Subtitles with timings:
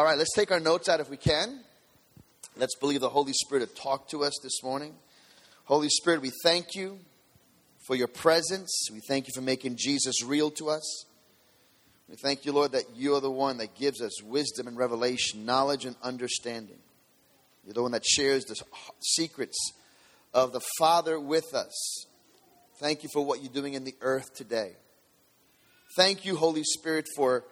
[0.00, 1.60] All right, let's take our notes out if we can.
[2.56, 4.94] Let's believe the Holy Spirit to talk to us this morning.
[5.64, 7.00] Holy Spirit, we thank you
[7.86, 8.88] for your presence.
[8.90, 11.04] We thank you for making Jesus real to us.
[12.08, 15.44] We thank you, Lord, that you are the one that gives us wisdom and revelation,
[15.44, 16.78] knowledge and understanding.
[17.66, 18.56] You're the one that shares the
[19.00, 19.58] secrets
[20.32, 22.06] of the Father with us.
[22.80, 24.76] Thank you for what you're doing in the earth today.
[25.94, 27.44] Thank you, Holy Spirit, for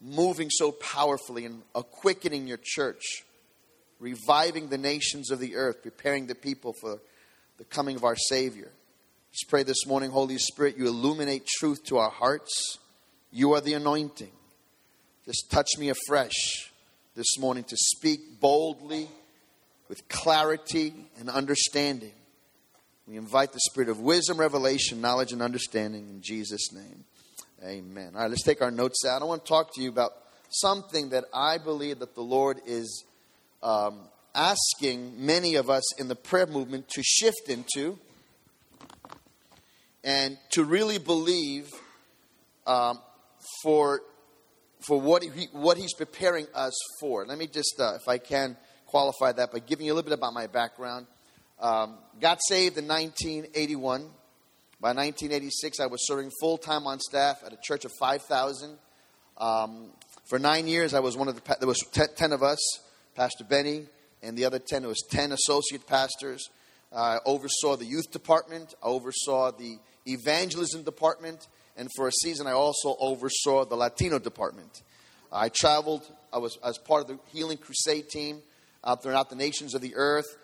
[0.00, 3.24] moving so powerfully and quickening your church,
[3.98, 6.98] reviving the nations of the earth, preparing the people for
[7.58, 8.70] the coming of our Savior.
[9.32, 12.78] Just pray this morning, Holy Spirit, you illuminate truth to our hearts.
[13.30, 14.32] You are the anointing.
[15.24, 16.70] Just touch me afresh
[17.14, 19.08] this morning to speak boldly
[19.88, 22.12] with clarity and understanding.
[23.06, 27.04] We invite the spirit of wisdom, revelation, knowledge, and understanding in Jesus' name.
[27.64, 28.12] Amen.
[28.14, 29.20] All right, let's take our notes out.
[29.20, 30.12] I want to talk to you about
[30.48, 33.04] something that I believe that the Lord is
[33.64, 33.98] um,
[34.32, 37.98] asking many of us in the prayer movement to shift into
[40.04, 41.68] and to really believe
[42.66, 43.00] um,
[43.62, 44.02] for
[44.86, 47.26] for what he, what he's preparing us for.
[47.26, 48.56] Let me just, uh, if I can,
[48.86, 51.06] qualify that by giving you a little bit about my background.
[51.58, 54.08] Um, got saved in 1981.
[54.80, 58.78] By 1986, I was serving full time on staff at a church of 5,000.
[59.36, 59.88] Um,
[60.30, 62.60] for nine years, I was one of the, there was 10 of us,
[63.16, 63.86] Pastor Benny,
[64.22, 66.48] and the other 10, it was 10 associate pastors.
[66.94, 72.52] I oversaw the youth department, I oversaw the evangelism department, and for a season, I
[72.52, 74.82] also oversaw the Latino department.
[75.32, 78.42] I traveled, I was as part of the Healing Crusade team
[78.84, 80.36] out throughout the nations of the earth.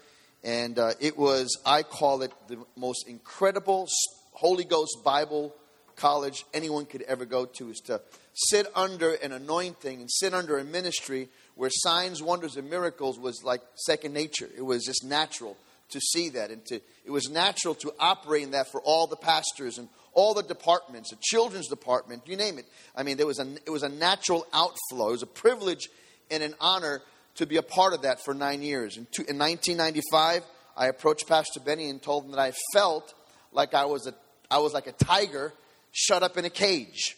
[0.42, 3.86] And uh, it was, I call it the most incredible
[4.34, 5.54] Holy Ghost Bible
[5.96, 8.00] college anyone could ever go to is to
[8.32, 13.42] sit under an anointing and sit under a ministry where signs, wonders, and miracles was
[13.44, 14.48] like second nature.
[14.56, 15.56] It was just natural
[15.90, 19.16] to see that, and to it was natural to operate in that for all the
[19.16, 22.66] pastors and all the departments, the children's department, you name it.
[22.96, 25.08] I mean, there was a it was a natural outflow.
[25.08, 25.89] It was a privilege
[26.30, 27.02] and an honor
[27.36, 28.96] to be a part of that for nine years.
[28.96, 30.42] In, in 1995,
[30.77, 33.14] I approached Pastor Benny and told him that I felt
[33.52, 34.14] like I was a
[34.50, 35.52] I was like a tiger
[35.92, 37.16] shut up in a cage.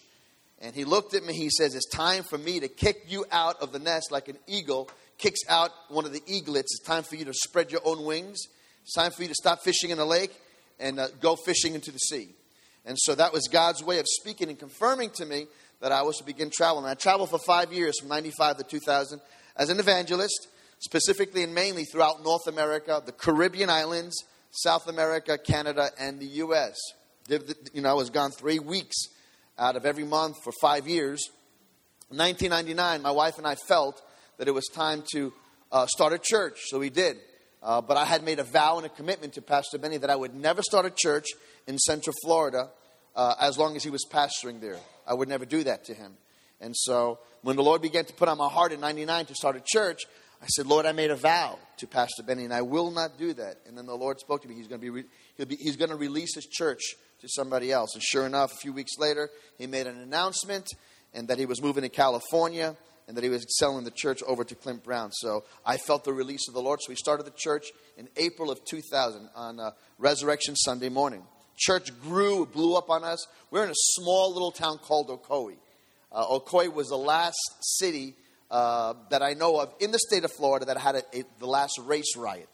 [0.61, 3.61] And he looked at me, he says, It's time for me to kick you out
[3.61, 4.89] of the nest like an eagle
[5.19, 6.75] kicks out one of the eaglets.
[6.75, 8.39] It's time for you to spread your own wings.
[8.83, 10.35] It's time for you to stop fishing in the lake
[10.79, 12.31] and uh, go fishing into the sea.
[12.85, 15.47] And so that was God's way of speaking and confirming to me
[15.81, 16.85] that I was to begin traveling.
[16.87, 19.21] I traveled for five years from 95 to 2000
[19.57, 20.49] as an evangelist,
[20.79, 24.15] specifically and mainly throughout North America, the Caribbean islands,
[24.51, 26.77] South America, Canada, and the U.S.
[27.29, 29.09] You know, I was gone three weeks
[29.59, 31.29] out of every month for five years.
[32.11, 34.01] In 1999, my wife and I felt
[34.39, 35.33] that it was time to
[35.73, 37.17] uh, start a church, so we did.
[37.63, 40.15] Uh, but I had made a vow and a commitment to Pastor Benny that I
[40.15, 41.27] would never start a church
[41.67, 42.71] in Central Florida
[43.17, 44.79] uh, as long as he was pastoring there.
[45.05, 46.13] I would never do that to him.
[46.61, 49.57] And so when the Lord began to put on my heart in 99 to start
[49.57, 50.03] a church,
[50.41, 53.33] I said, Lord, I made a vow to Pastor Benny, and I will not do
[53.35, 53.57] that.
[53.67, 54.55] And then the Lord spoke to me.
[54.55, 57.95] He's going to be, he'll be, he's going to release his church to somebody else.
[57.95, 60.67] And sure enough, a few weeks later, he made an announcement
[61.15, 62.77] and that he was moving to California
[63.09, 65.13] and that he was selling the church over to Clint Brown.
[65.13, 66.81] So I felt the release of the Lord.
[66.83, 67.67] So we started the church
[67.97, 71.23] in April of 2000 on uh, Resurrection Sunday morning.
[71.57, 73.27] Church grew, blew up on us.
[73.51, 75.57] We're in a small little town called Ocoee.
[76.13, 76.39] Uh,
[76.71, 78.15] was the last city
[78.51, 81.47] uh, that I know of in the state of Florida that had a, a, the
[81.47, 82.51] last race riot.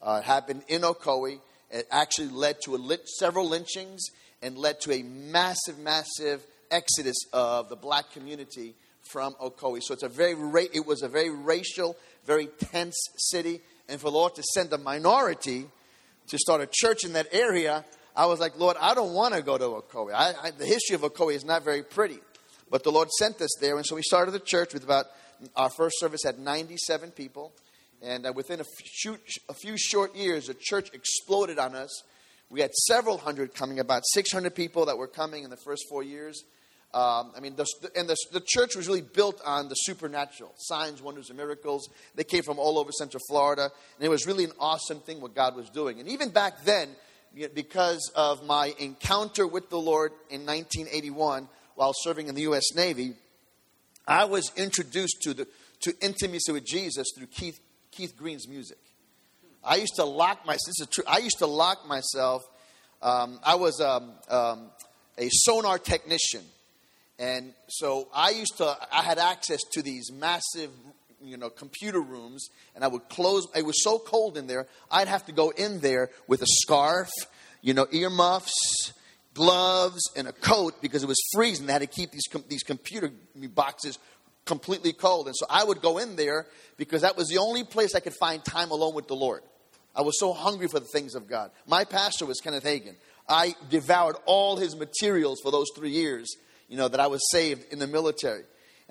[0.00, 1.40] Uh, it happened in Ocoee.
[1.72, 4.04] It actually led to a, several lynchings
[4.42, 9.82] and led to a massive, massive exodus of the black community from Ocoee.
[9.82, 10.36] So it's a very,
[10.72, 11.96] it was a very racial,
[12.26, 13.60] very tense city.
[13.88, 15.66] And for Lord to send a minority
[16.28, 17.84] to start a church in that area,
[18.14, 20.12] I was like, Lord, I don't want to go to Ocoee.
[20.12, 22.18] I, I, the history of Ocoee is not very pretty.
[22.70, 23.76] But the Lord sent us there.
[23.76, 25.06] And so we started the church with about,
[25.56, 27.52] our first service had 97 people.
[28.02, 29.16] And uh, within a few,
[29.48, 32.02] a few short years, the church exploded on us.
[32.50, 36.02] We had several hundred coming, about 600 people that were coming in the first four
[36.02, 36.44] years.
[36.92, 37.64] Um, I mean, the,
[37.96, 41.88] and the, the, church was really built on the supernatural signs, wonders, and miracles.
[42.14, 45.34] They came from all over Central Florida, and it was really an awesome thing what
[45.34, 46.00] God was doing.
[46.00, 46.90] And even back then,
[47.54, 52.74] because of my encounter with the Lord in 1981, while serving in the U.S.
[52.74, 53.14] Navy,
[54.06, 55.48] I was introduced to, the,
[55.80, 57.58] to intimacy with Jesus through Keith,
[57.92, 58.78] Keith Green's music.
[59.62, 62.42] I used to lock myself, this is true, I used to lock myself.
[63.00, 64.70] Um, I was um, um,
[65.18, 66.42] a sonar technician.
[67.18, 70.70] And so I used to, I had access to these massive,
[71.22, 73.46] you know, computer rooms, and I would close.
[73.54, 77.10] It was so cold in there, I'd have to go in there with a scarf,
[77.60, 78.92] you know, earmuffs,
[79.34, 81.66] gloves, and a coat because it was freezing.
[81.66, 83.12] They had to keep these com- these computer
[83.54, 83.98] boxes
[84.44, 86.46] completely cold, and so I would go in there
[86.76, 89.42] because that was the only place I could find time alone with the Lord.
[89.94, 91.50] I was so hungry for the things of God.
[91.66, 92.96] My pastor was Kenneth Hagin.
[93.28, 96.34] I devoured all his materials for those three years,
[96.68, 98.42] you know, that I was saved in the military.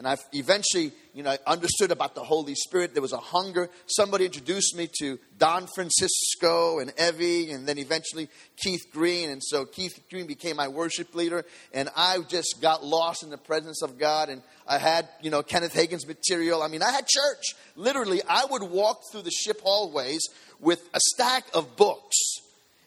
[0.01, 2.93] And I eventually, you know, understood about the Holy Spirit.
[2.95, 3.69] There was a hunger.
[3.85, 8.27] Somebody introduced me to Don Francisco and Evie, and then eventually
[8.57, 9.29] Keith Green.
[9.29, 11.45] And so Keith Green became my worship leader.
[11.71, 14.29] And I just got lost in the presence of God.
[14.29, 16.63] And I had, you know, Kenneth Hagin's material.
[16.63, 17.53] I mean, I had church.
[17.75, 20.23] Literally, I would walk through the ship hallways
[20.59, 22.17] with a stack of books,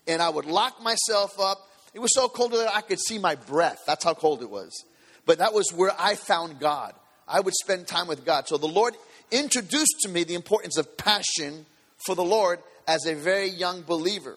[0.09, 1.59] and I would lock myself up.
[1.95, 3.85] It was so cold that I could see my breath.
[3.87, 4.85] That's how cold it was.
[5.27, 6.93] But that was where I found God.
[7.27, 8.49] I would spend time with God.
[8.49, 8.95] So the Lord
[9.31, 11.67] introduced to me the importance of passion
[12.07, 14.37] for the Lord as a very young believer.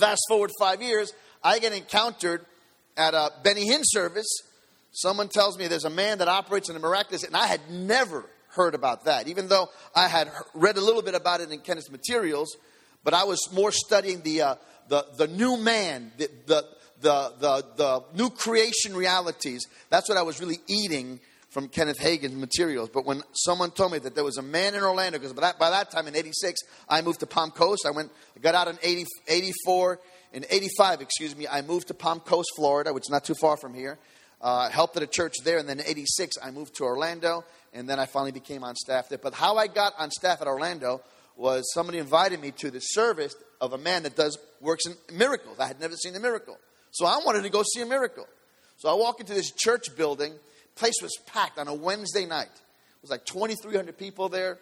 [0.00, 2.46] Fast forward five years, I get encountered
[2.96, 4.28] at a Benny Hinn service.
[4.92, 8.24] Someone tells me there's a man that operates in the miraculous, and I had never
[8.48, 11.90] heard about that, even though I had read a little bit about it in Kenneth's
[11.90, 12.56] materials.
[13.02, 14.54] But I was more studying the uh,
[14.88, 16.64] the the new man, the, the
[17.00, 19.66] the the the new creation realities.
[19.88, 22.88] That's what I was really eating from Kenneth Hagin's materials.
[22.88, 25.58] But when someone told me that there was a man in Orlando, because by that,
[25.58, 27.84] by that time in 86, I moved to Palm Coast.
[27.86, 29.98] I went, I got out in 80, 84,
[30.32, 33.56] in 85, excuse me, I moved to Palm Coast, Florida, which is not too far
[33.56, 33.98] from here.
[34.40, 37.44] Uh, helped at a church there, and then in 86, I moved to Orlando,
[37.74, 39.18] and then I finally became on staff there.
[39.18, 41.02] But how I got on staff at Orlando
[41.36, 45.58] was somebody invited me to the service of a man that does works in miracles.
[45.58, 46.56] I had never seen a miracle.
[46.92, 48.26] So I wanted to go see a miracle.
[48.78, 50.32] So I walk into this church building,
[50.80, 52.46] place was packed on a Wednesday night.
[52.46, 54.58] It was like 2,300 people there.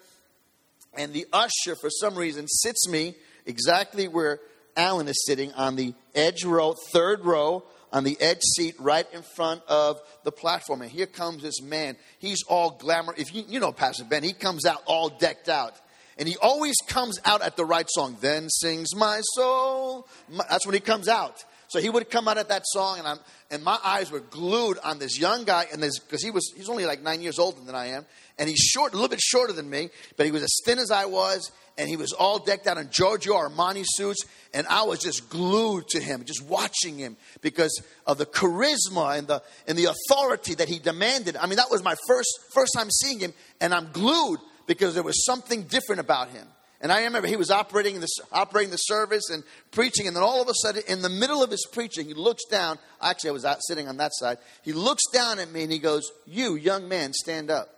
[0.95, 4.39] And the usher, for some reason, sits me exactly where
[4.75, 9.23] Allen is sitting on the edge row, third row, on the edge seat right in
[9.35, 10.81] front of the platform.
[10.81, 11.95] And here comes this man.
[12.19, 13.15] He's all glamour.
[13.17, 15.73] If you, you know Pastor Ben, he comes out all decked out.
[16.17, 18.17] And he always comes out at the right song.
[18.19, 20.05] Then sings my soul.
[20.49, 21.45] That's when he comes out.
[21.69, 23.19] So he would come out at that song, and I'm
[23.51, 26.67] and my eyes were glued on this young guy, and this because he was he's
[26.67, 28.07] only like nine years older than I am,
[28.39, 30.89] and he's short, a little bit shorter than me, but he was as thin as
[30.89, 34.97] I was, and he was all decked out in Giorgio Armani suits, and I was
[34.97, 39.93] just glued to him, just watching him because of the charisma and the and the
[39.93, 41.37] authority that he demanded.
[41.37, 45.03] I mean, that was my first first time seeing him, and I'm glued because there
[45.03, 46.47] was something different about him.
[46.81, 50.41] And I remember he was operating the, operating the service and preaching, and then all
[50.41, 52.79] of a sudden, in the middle of his preaching, he looks down.
[53.01, 54.37] Actually, I was out sitting on that side.
[54.63, 57.69] He looks down at me and he goes, You, young man, stand up.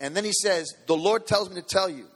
[0.00, 2.06] And then he says, The Lord tells me to tell you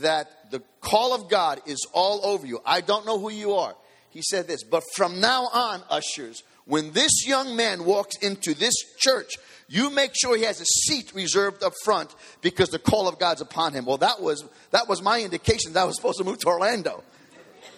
[0.00, 2.60] that the call of God is all over you.
[2.64, 3.74] I don't know who you are.
[4.10, 8.74] He said this, but from now on, ushers, when this young man walks into this
[8.98, 9.32] church,
[9.68, 13.40] you make sure he has a seat reserved up front because the call of God's
[13.40, 13.86] upon him.
[13.86, 17.02] Well, that was that was my indication that I was supposed to move to Orlando.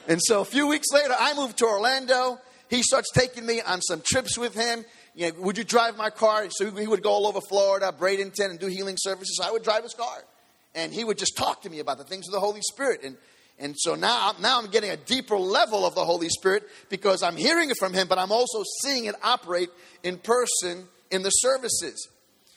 [0.09, 2.41] And so a few weeks later, I moved to Orlando.
[2.69, 4.85] He starts taking me on some trips with him.
[5.15, 6.47] You know, would you drive my car?
[6.51, 9.39] So he would go all over Florida, Bradenton, and do healing services.
[9.41, 10.25] So I would drive his car.
[10.75, 13.03] And he would just talk to me about the things of the Holy Spirit.
[13.05, 13.17] And,
[13.61, 17.37] and so now, now I'm getting a deeper level of the Holy Spirit because I'm
[17.37, 19.69] hearing it from him, but I'm also seeing it operate
[20.03, 22.09] in person in the services.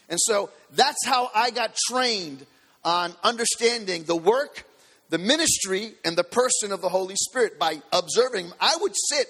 [0.08, 2.46] And so that's how I got trained
[2.86, 4.66] on understanding the work,
[5.10, 8.52] the ministry, and the person of the Holy Spirit by observing.
[8.62, 9.28] I would sit,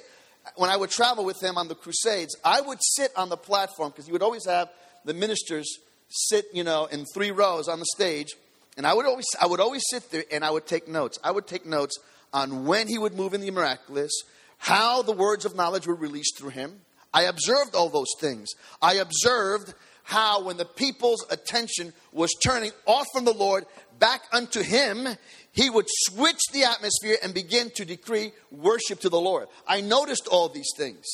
[0.55, 3.89] when I would travel with him on the Crusades, I would sit on the platform
[3.89, 4.69] because he would always have
[5.05, 5.67] the ministers
[6.09, 8.35] sit, you know, in three rows on the stage.
[8.77, 11.19] And I would always, I would always sit there and I would take notes.
[11.23, 11.97] I would take notes
[12.33, 14.11] on when he would move in the miraculous,
[14.57, 16.81] how the words of knowledge were released through him,
[17.13, 18.49] I observed all those things.
[18.81, 23.65] I observed how, when the people's attention was turning off from the Lord
[23.99, 25.07] back unto Him,
[25.51, 29.47] He would switch the atmosphere and begin to decree worship to the Lord.
[29.67, 31.05] I noticed all these things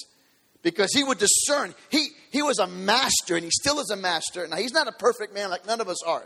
[0.63, 1.75] because He would discern.
[1.89, 4.47] He, he was a master and He still is a master.
[4.47, 6.25] Now, He's not a perfect man like none of us are.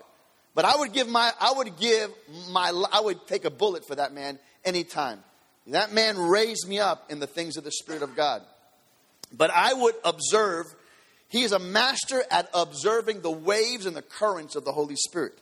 [0.55, 2.11] But I would give my, I would give
[2.49, 5.23] my, I would take a bullet for that man anytime.
[5.67, 8.41] That man raised me up in the things of the Spirit of God.
[9.35, 10.67] But I would observe,
[11.29, 15.39] he is a master at observing the waves and the currents of the Holy Spirit.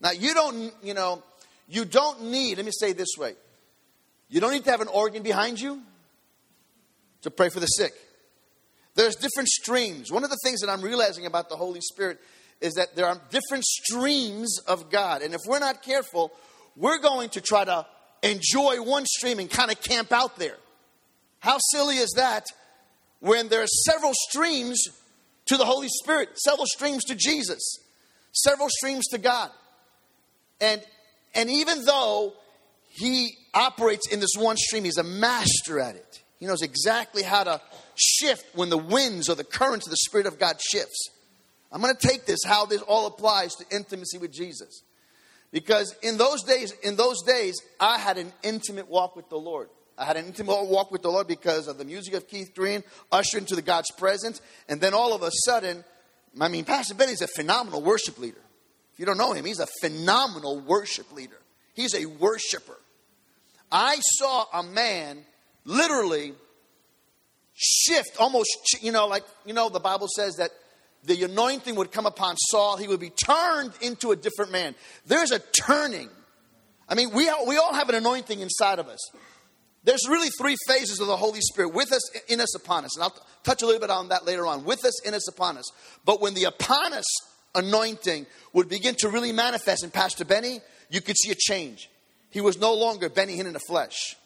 [0.00, 1.22] Now, you don't, you know,
[1.68, 3.34] you don't need, let me say this way
[4.28, 5.82] you don't need to have an organ behind you
[7.20, 7.92] to pray for the sick.
[8.94, 10.10] There's different streams.
[10.10, 12.18] One of the things that I'm realizing about the Holy Spirit
[12.60, 15.22] is that there are different streams of God.
[15.22, 16.32] And if we're not careful,
[16.76, 17.86] we're going to try to
[18.22, 20.56] enjoy one stream and kind of camp out there.
[21.40, 22.46] How silly is that
[23.20, 24.80] when there are several streams
[25.46, 27.78] to the Holy Spirit, several streams to Jesus,
[28.32, 29.50] several streams to God?
[30.60, 30.80] And,
[31.34, 32.34] and even though
[32.88, 36.22] he operates in this one stream, he's a master at it.
[36.38, 37.60] He knows exactly how to
[37.96, 41.08] shift when the winds or the currents of the Spirit of God shifts.
[41.72, 44.82] I'm going to take this, how this all applies to intimacy with Jesus.
[45.50, 49.68] Because in those days, in those days, I had an intimate walk with the Lord.
[49.96, 52.82] I had an intimate walk with the Lord because of the music of Keith Green,
[53.10, 55.84] ushered into the God's presence, and then all of a sudden,
[56.40, 58.40] I mean, Pastor Benny is a phenomenal worship leader.
[58.92, 61.38] If you don't know him, he's a phenomenal worship leader.
[61.74, 62.78] He's a worshiper.
[63.70, 65.24] I saw a man
[65.64, 66.34] literally
[67.54, 68.48] shift, almost,
[68.80, 70.50] you know, like, you know, the Bible says that
[71.04, 72.76] the anointing would come upon Saul.
[72.76, 74.74] He would be turned into a different man.
[75.06, 76.08] There's a turning.
[76.88, 79.00] I mean, we all, we all have an anointing inside of us.
[79.84, 82.96] There's really three phases of the Holy Spirit with us, in us, upon us.
[82.96, 84.64] And I'll touch a little bit on that later on.
[84.64, 85.68] With us, in us, upon us.
[86.04, 87.04] But when the upon us
[87.54, 91.90] anointing would begin to really manifest in Pastor Benny, you could see a change.
[92.30, 94.16] He was no longer Benny Hinn in the flesh.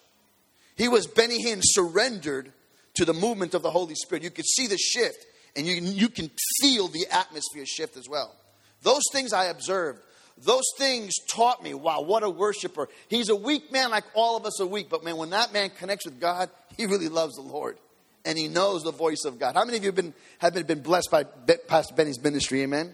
[0.77, 2.53] He was Benny Hinn surrendered
[2.95, 4.23] to the movement of the Holy Spirit.
[4.23, 5.25] You could see the shift
[5.57, 8.35] and you, you can feel the atmosphere shift as well.
[8.83, 10.01] Those things I observed.
[10.39, 12.89] Those things taught me, wow, what a worshiper.
[13.09, 15.71] He's a weak man like all of us are weak, but man, when that man
[15.71, 17.79] connects with God, he really loves the Lord.
[18.27, 19.55] And he knows the voice of God.
[19.55, 22.63] How many of you have been, have been, been blessed by Pastor Benny's ministry?
[22.63, 22.93] Amen?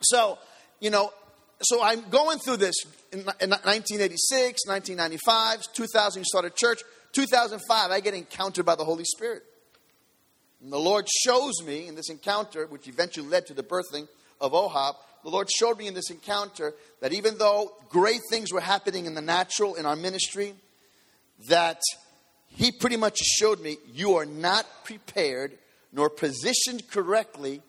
[0.00, 0.38] So,
[0.80, 1.12] you know,
[1.60, 2.76] so I'm going through this
[3.12, 6.80] in, in 1986, 1995, 2000, you started church.
[7.12, 9.42] 2005, I get encountered by the Holy Spirit.
[10.62, 14.06] And the Lord shows me in this encounter, which eventually led to the birthing
[14.40, 18.60] of OHOP, the Lord showed me in this encounter that even though great things were
[18.60, 20.54] happening in the natural in our ministry,
[21.48, 21.80] that
[22.48, 25.58] He pretty much showed me you are not prepared
[25.92, 27.60] nor positioned correctly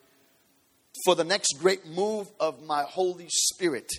[1.05, 3.91] for the next great move of my Holy Spirit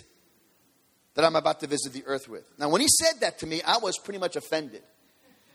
[1.13, 2.43] that I'm about to visit the earth with.
[2.57, 4.83] Now, when He said that to me, I was pretty much offended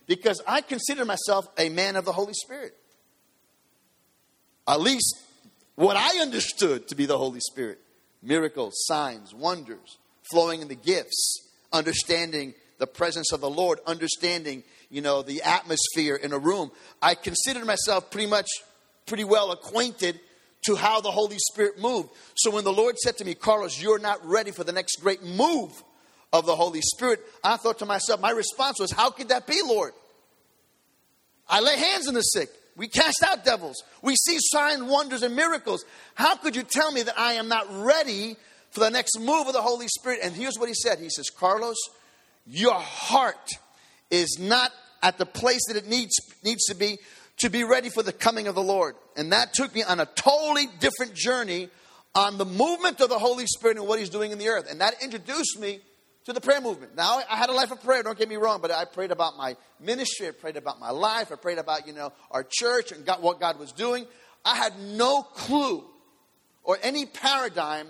[0.07, 2.75] because I consider myself a man of the Holy Spirit
[4.71, 5.17] at least
[5.75, 7.79] what I understood to be the Holy Spirit
[8.23, 9.99] miracles, signs, wonders,
[10.31, 16.17] flowing in the gifts, understanding the presence of the Lord, understanding, you know, the atmosphere
[16.17, 16.71] in a room.
[17.01, 18.49] I considered myself pretty much
[19.07, 20.21] pretty well acquainted
[20.67, 22.11] to how the Holy Spirit moved.
[22.37, 25.23] So when the Lord said to me, Carlos, you're not ready for the next great
[25.23, 25.83] move
[26.33, 29.61] of the Holy Spirit, I thought to myself, my response was, How could that be,
[29.65, 29.93] Lord?
[31.49, 32.51] I lay hands on the sick.
[32.81, 33.85] We cast out devils.
[34.01, 35.85] We see signs, wonders, and miracles.
[36.15, 38.37] How could you tell me that I am not ready
[38.71, 40.21] for the next move of the Holy Spirit?
[40.23, 41.77] And here's what he said He says, Carlos,
[42.47, 43.51] your heart
[44.11, 44.73] is not
[45.03, 46.97] at the place that it needs, needs to be
[47.41, 48.95] to be ready for the coming of the Lord.
[49.15, 51.69] And that took me on a totally different journey
[52.15, 54.71] on the movement of the Holy Spirit and what He's doing in the earth.
[54.71, 55.81] And that introduced me
[56.25, 56.97] to the prayer movement.
[56.97, 59.37] Now, I had a life of prayer, don't get me wrong, but I prayed about
[59.37, 63.05] my ministry, I prayed about my life, I prayed about, you know, our church and
[63.05, 64.07] God, what God was doing.
[64.45, 65.85] I had no clue
[66.63, 67.87] or any paradigm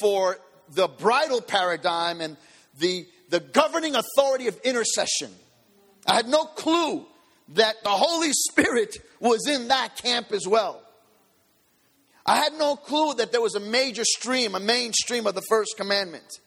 [0.00, 0.38] for
[0.70, 2.36] the bridal paradigm and
[2.78, 5.32] the, the governing authority of intercession.
[6.06, 7.06] I had no clue
[7.54, 10.82] that the Holy Spirit was in that camp as well.
[12.24, 15.76] I had no clue that there was a major stream, a mainstream of the first
[15.76, 16.40] commandment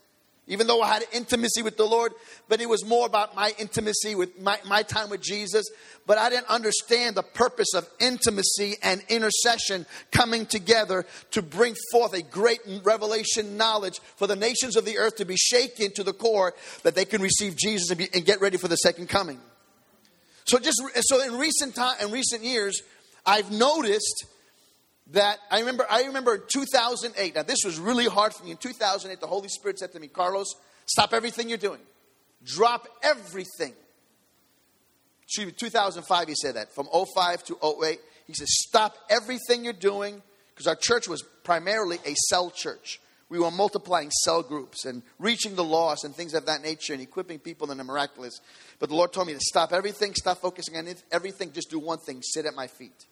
[0.50, 2.12] even though I had intimacy with the Lord,
[2.50, 5.66] but it was more about my intimacy with my, my time with Jesus.
[6.06, 12.14] But I didn't understand the purpose of intimacy and intercession coming together to bring forth
[12.14, 16.14] a great revelation knowledge for the nations of the earth to be shaken to the
[16.14, 19.40] core that they can receive Jesus and, be, and get ready for the second coming.
[20.46, 22.82] So just so in recent time, in recent years,
[23.24, 24.26] I've noticed
[25.12, 27.36] that I remember I remember 2008.
[27.36, 28.52] Now this was really hard for me.
[28.52, 31.80] In 2008, the Holy Spirit said to me, Carlos, stop everything you're doing.
[32.44, 33.74] Drop everything.
[35.38, 36.74] Me, 2005 he said that.
[36.74, 40.22] From 05 to 08, he said, stop everything you're doing,
[40.54, 43.00] because our church was primarily a cell church.
[43.30, 47.02] We were multiplying cell groups and reaching the lost and things of that nature and
[47.02, 48.40] equipping people in the miraculous.
[48.80, 52.00] But the Lord told me to stop everything, stop focusing on everything, just do one
[52.00, 53.06] thing sit at my feet.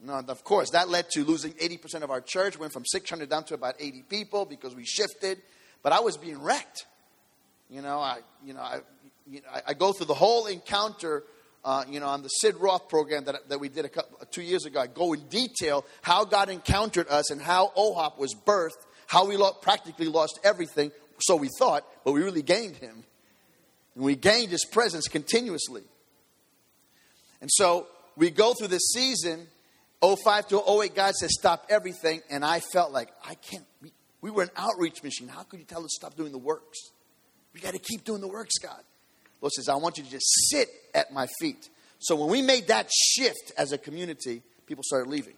[0.00, 2.58] Now, of course, that led to losing 80% of our church.
[2.58, 5.38] Went from 600 down to about 80 people because we shifted.
[5.82, 6.86] But I was being wrecked.
[7.68, 8.80] You know, I, you know, I,
[9.26, 11.24] you know, I, I go through the whole encounter
[11.64, 14.42] uh, you know, on the Sid Roth program that, that we did a couple, two
[14.42, 18.86] years ago, I go in detail how God encountered us and how OHOP was birthed,
[19.06, 23.04] how we practically lost everything, so we thought, but we really gained Him.
[23.94, 25.82] And we gained His presence continuously.
[27.40, 27.86] And so
[28.16, 29.46] we go through this season,
[30.02, 32.22] 05 to 08, God says, stop everything.
[32.30, 35.28] And I felt like, I can't, we, we were an outreach machine.
[35.28, 36.78] How could you tell us to stop doing the works?
[37.52, 38.80] We got to keep doing the works, God.
[39.40, 41.68] Lord says, I want you to just sit at my feet.
[41.98, 45.34] So when we made that shift as a community, people started leaving.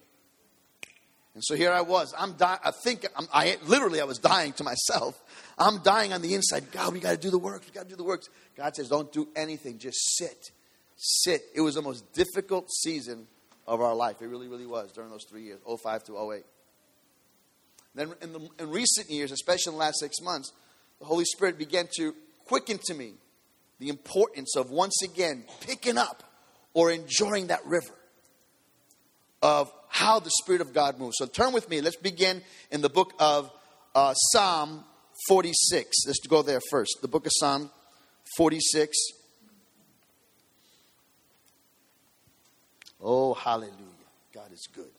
[1.34, 2.12] And so here I was.
[2.18, 2.58] I'm dying.
[2.64, 5.22] I think I'm, I literally I was dying to myself.
[5.56, 6.72] I'm dying on the inside.
[6.72, 7.66] God, we got to do the works.
[7.66, 8.28] We got to do the works.
[8.56, 9.78] God says, don't do anything.
[9.78, 10.50] Just sit,
[10.96, 11.42] sit.
[11.54, 13.26] It was the most difficult season
[13.70, 14.20] of our life.
[14.20, 16.42] It really, really was during those three years, 05 to 08.
[17.94, 20.52] Then in, the, in recent years, especially in the last six months,
[20.98, 22.12] the Holy Spirit began to
[22.46, 23.12] quicken to me
[23.78, 26.24] the importance of once again picking up
[26.74, 27.94] or enjoying that river
[29.40, 31.14] of how the Spirit of God moves.
[31.16, 31.80] So turn with me.
[31.80, 33.52] Let's begin in the book of
[33.94, 34.84] uh, Psalm
[35.28, 35.96] 46.
[36.08, 36.98] Let's go there first.
[37.02, 37.70] The book of Psalm
[38.36, 38.96] 46.
[43.02, 43.74] Oh, hallelujah.
[44.34, 44.90] God is good.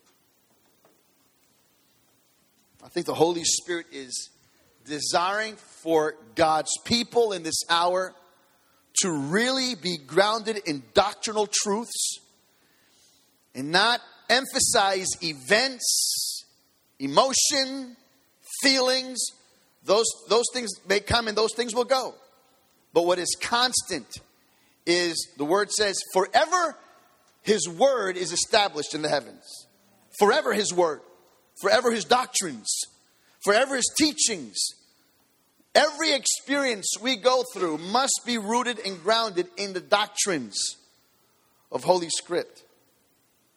[2.84, 4.30] I think the Holy Spirit is
[4.84, 8.12] desiring for God's people in this hour
[9.02, 12.18] to really be grounded in doctrinal truths
[13.54, 16.44] and not emphasize events,
[16.98, 17.96] emotion,
[18.62, 19.20] feelings.
[19.84, 22.14] Those, those things may come and those things will go.
[22.92, 24.08] But what is constant
[24.84, 26.76] is the word says, forever
[27.42, 29.66] his word is established in the heavens.
[30.18, 31.00] Forever his word.
[31.60, 32.68] Forever his doctrines.
[33.44, 34.58] Forever his teachings.
[35.74, 40.76] Every experience we go through must be rooted and grounded in the doctrines
[41.70, 42.62] of Holy Script.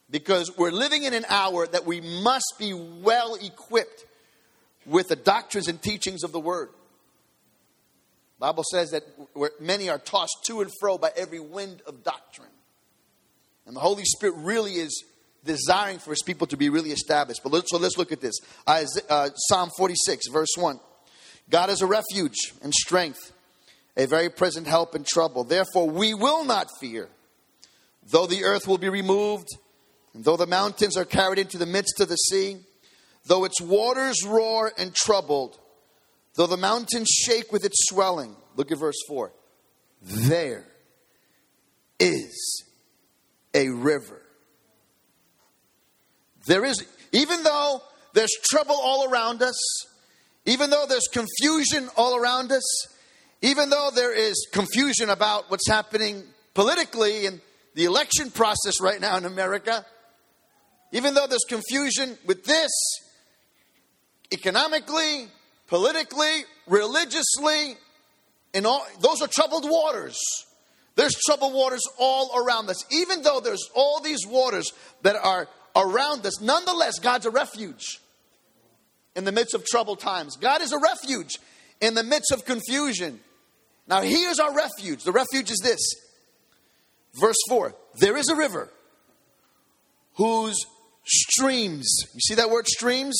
[0.09, 4.05] Because we're living in an hour that we must be well equipped
[4.85, 6.69] with the doctrines and teachings of the Word.
[8.39, 9.03] Bible says that
[9.59, 12.49] many are tossed to and fro by every wind of doctrine.
[13.65, 15.03] And the Holy Spirit really is
[15.43, 17.41] desiring for his people to be really established.
[17.43, 18.35] But let's, so let's look at this.
[18.67, 20.79] Uh, Psalm 46, verse 1.
[21.49, 23.31] God is a refuge and strength,
[23.95, 25.43] a very present help in trouble.
[25.43, 27.07] Therefore, we will not fear,
[28.09, 29.47] though the earth will be removed,
[30.13, 32.57] and though the mountains are carried into the midst of the sea,
[33.25, 35.59] though its waters roar and troubled,
[36.35, 38.35] though the mountains shake with its swelling.
[38.55, 39.31] Look at verse 4.
[40.01, 40.65] There
[41.99, 42.64] is
[43.55, 44.21] a river.
[46.45, 47.81] There is, even though
[48.13, 49.55] there's trouble all around us,
[50.45, 52.87] even though there's confusion all around us,
[53.41, 57.41] even though there is confusion about what's happening politically in
[57.73, 59.85] the election process right now in America,
[60.91, 62.71] even though there's confusion with this,
[64.31, 65.27] economically,
[65.67, 67.75] politically, religiously,
[68.53, 70.17] and all those are troubled waters.
[70.95, 72.83] There's troubled waters all around us.
[72.91, 77.99] Even though there's all these waters that are around us, nonetheless, God's a refuge
[79.15, 80.37] in the midst of troubled times.
[80.37, 81.37] God is a refuge
[81.81, 83.19] in the midst of confusion.
[83.87, 85.03] Now, here's our refuge.
[85.03, 85.79] The refuge is this.
[87.19, 88.69] Verse 4 There is a river
[90.15, 90.57] whose
[91.05, 93.15] streams, you see that word streams?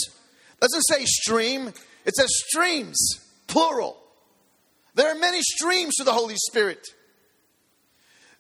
[0.54, 1.68] It doesn't say stream,
[2.06, 2.98] it says streams,
[3.48, 3.98] plural.
[4.96, 6.80] There are many streams to the Holy Spirit.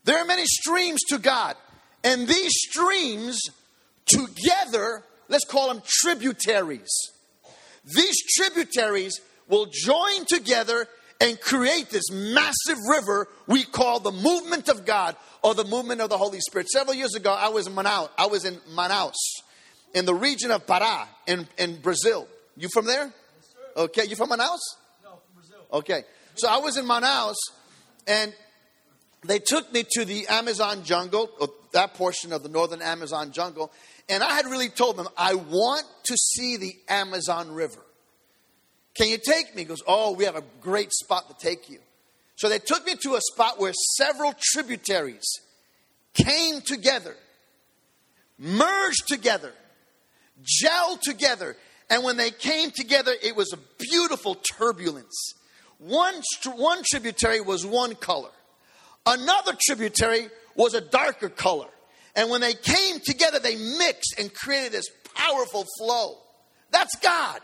[0.05, 1.55] There are many streams to God.
[2.03, 3.41] And these streams
[4.05, 6.89] together, let's call them tributaries.
[7.83, 10.87] These tributaries will join together
[11.19, 16.09] and create this massive river we call the movement of God or the movement of
[16.09, 16.69] the Holy Spirit.
[16.69, 18.09] Several years ago, I was in Manaus.
[18.17, 19.13] I was in Manaus,
[19.93, 22.27] in the region of Pará, in, in Brazil.
[22.57, 23.05] You from there?
[23.05, 24.59] Yes, okay, you from Manaus?
[25.03, 25.57] No, from Brazil.
[25.73, 26.03] Okay,
[26.35, 27.35] so I was in Manaus,
[28.07, 28.33] and
[29.27, 33.71] they took me to the Amazon jungle, or that portion of the northern Amazon jungle,
[34.09, 37.81] and I had really told them, I want to see the Amazon River.
[38.95, 39.63] Can you take me?
[39.63, 41.79] He goes, Oh, we have a great spot to take you.
[42.35, 45.25] So they took me to a spot where several tributaries
[46.13, 47.15] came together,
[48.37, 49.53] merged together,
[50.63, 51.55] gelled together.
[51.89, 55.33] And when they came together, it was a beautiful turbulence.
[55.77, 56.15] One,
[56.55, 58.31] one tributary was one color.
[59.05, 61.67] Another tributary was a darker color.
[62.15, 66.17] And when they came together, they mixed and created this powerful flow.
[66.71, 67.41] That's God.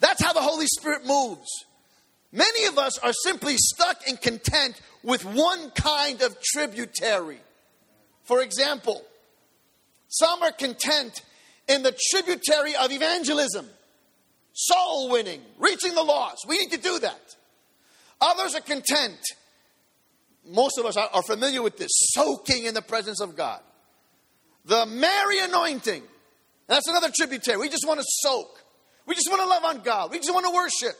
[0.00, 1.48] That's how the Holy Spirit moves.
[2.32, 7.38] Many of us are simply stuck and content with one kind of tributary.
[8.24, 9.02] For example,
[10.08, 11.22] some are content
[11.68, 13.66] in the tributary of evangelism,
[14.52, 16.44] soul winning, reaching the lost.
[16.48, 17.36] We need to do that.
[18.20, 19.18] Others are content.
[20.48, 23.60] Most of us are, familiar with this soaking in the presence of God.
[24.64, 26.02] The Mary anointing.
[26.66, 27.58] That's another tributary.
[27.58, 28.62] We just want to soak.
[29.06, 30.10] We just want to love on God.
[30.10, 30.98] We just want to worship.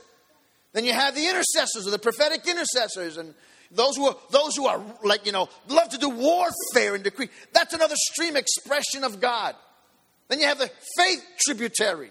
[0.73, 3.35] Then you have the intercessors or the prophetic intercessors and
[3.71, 7.29] those who are those who are like, you know, love to do warfare and decree.
[7.53, 9.57] That's another stream expression of God.
[10.29, 12.11] Then you have the faith tributary.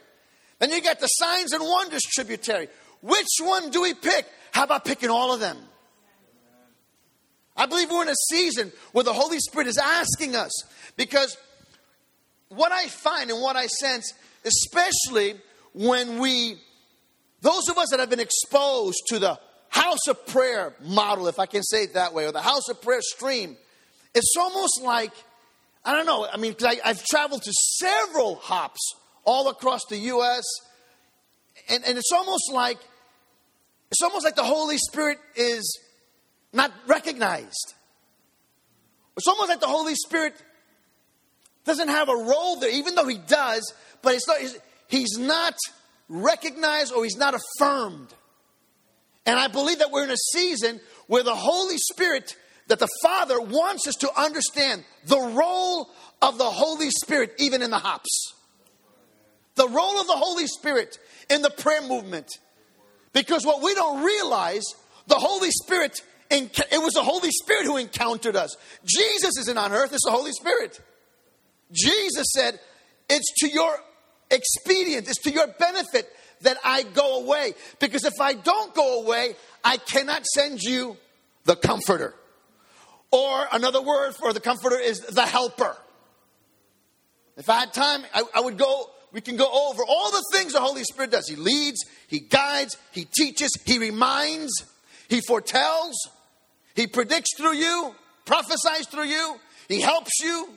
[0.60, 2.68] Then you got the signs and wonders tributary.
[3.02, 4.26] Which one do we pick?
[4.52, 5.58] How about picking all of them?
[7.56, 10.52] I believe we're in a season where the Holy Spirit is asking us
[10.98, 11.38] because
[12.50, 14.14] what I find and what I sense,
[14.44, 15.36] especially
[15.74, 16.58] when we,
[17.42, 19.40] those of us that have been exposed to the
[19.70, 22.82] house of prayer model, if I can say it that way, or the house of
[22.82, 23.58] prayer stream,
[24.14, 25.12] it's almost like,
[25.84, 28.80] I don't know, I mean, I, I've traveled to several hops
[29.24, 30.44] all across the U.S.,
[31.68, 32.78] and, and it's almost like,
[33.92, 35.80] it's almost like the Holy Spirit is
[36.56, 37.74] not recognized.
[39.18, 40.34] It's almost like the Holy Spirit
[41.64, 44.38] doesn't have a role there, even though he does, but it's not,
[44.88, 45.56] he's not
[46.10, 48.14] recognized or he's not affirmed.
[49.26, 52.36] And I believe that we're in a season where the Holy Spirit,
[52.68, 55.90] that the Father wants us to understand the role
[56.22, 58.34] of the Holy Spirit even in the hops.
[59.56, 62.28] The role of the Holy Spirit in the prayer movement.
[63.14, 64.64] Because what we don't realize,
[65.08, 66.02] the Holy Spirit,
[66.44, 68.56] it was the Holy Spirit who encountered us.
[68.86, 70.80] Jesus isn't on earth, it's the Holy Spirit.
[71.72, 72.60] Jesus said,
[73.10, 73.76] It's to your
[74.32, 76.08] expedient, it's to your benefit
[76.42, 77.54] that I go away.
[77.80, 80.98] Because if I don't go away, I cannot send you
[81.46, 82.14] the comforter.
[83.12, 85.78] Or another word for the comforter is the helper.
[87.38, 90.54] If I had time, I, I, would go, we can go over all the things
[90.54, 91.28] the Holy Spirit does.
[91.28, 94.52] He leads, He guides, He teaches, He reminds,
[95.10, 95.96] He foretells,
[96.76, 100.50] He predicts through you, prophesies through you, He helps you,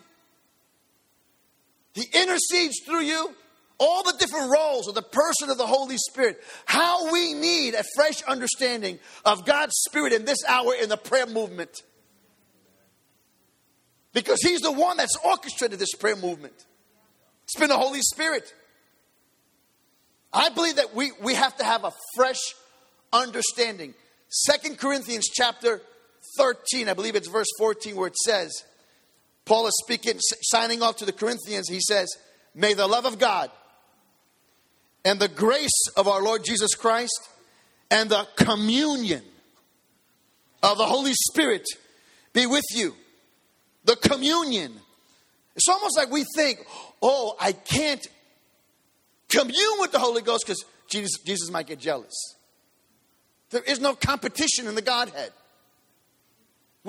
[1.94, 3.34] He intercedes through you
[3.78, 7.84] all the different roles of the person of the Holy Spirit, how we need a
[7.94, 11.70] fresh understanding of God's Spirit in this hour in the prayer movement.
[14.12, 16.54] Because He's the one that's orchestrated this prayer movement.
[17.44, 18.52] It's been the Holy Spirit.
[20.32, 22.40] I believe that we, we have to have a fresh
[23.12, 23.94] understanding.
[24.28, 25.80] Second Corinthians chapter
[26.36, 28.64] 13, I believe it's verse 14, where it says,
[29.44, 32.08] Paul is speaking, signing off to the Corinthians, he says,
[32.54, 33.50] May the love of God
[35.04, 37.28] and the grace of our Lord Jesus Christ
[37.90, 39.22] and the communion
[40.62, 41.64] of the Holy Spirit
[42.32, 42.94] be with you.
[43.84, 44.74] The communion.
[45.56, 46.58] It's almost like we think,
[47.00, 48.06] oh, I can't
[49.28, 52.14] commune with the Holy Ghost because Jesus, Jesus might get jealous.
[53.50, 55.32] There is no competition in the Godhead.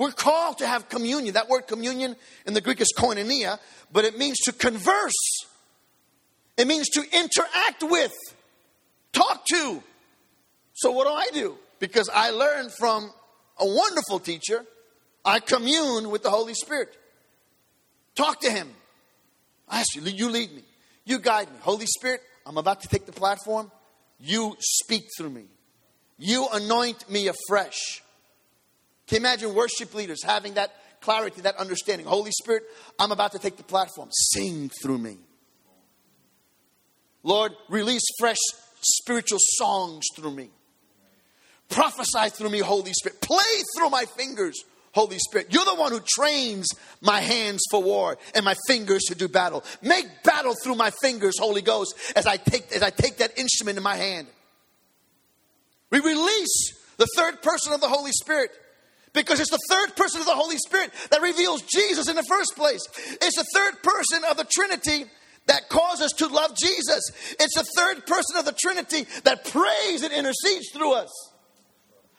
[0.00, 1.34] We're called to have communion.
[1.34, 3.60] That word communion in the Greek is koinonia,
[3.92, 5.44] but it means to converse
[6.60, 8.12] it means to interact with,
[9.14, 9.82] talk to.
[10.74, 11.56] So, what do I do?
[11.78, 13.10] Because I learned from
[13.58, 14.66] a wonderful teacher,
[15.24, 16.94] I commune with the Holy Spirit.
[18.14, 18.68] Talk to Him.
[19.70, 20.62] I ask you, you lead me,
[21.06, 21.56] you guide me.
[21.60, 23.72] Holy Spirit, I'm about to take the platform.
[24.18, 25.44] You speak through me,
[26.18, 28.02] you anoint me afresh.
[29.10, 32.06] Can you imagine worship leaders having that clarity, that understanding?
[32.06, 32.62] Holy Spirit,
[32.96, 34.08] I'm about to take the platform.
[34.12, 35.18] Sing through me.
[37.24, 38.38] Lord, release fresh
[38.80, 40.50] spiritual songs through me.
[41.70, 43.20] Prophesy through me, Holy Spirit.
[43.20, 43.42] Play
[43.76, 45.48] through my fingers, Holy Spirit.
[45.50, 46.68] You're the one who trains
[47.00, 49.64] my hands for war and my fingers to do battle.
[49.82, 53.76] Make battle through my fingers, Holy Ghost, as I take, as I take that instrument
[53.76, 54.28] in my hand.
[55.90, 58.52] We release the third person of the Holy Spirit
[59.12, 62.54] because it's the third person of the Holy Spirit that reveals Jesus in the first
[62.56, 62.80] place.
[63.20, 65.04] It's the third person of the Trinity
[65.46, 67.02] that cause us to love Jesus.
[67.40, 71.10] It's the third person of the Trinity that prays and intercedes through us.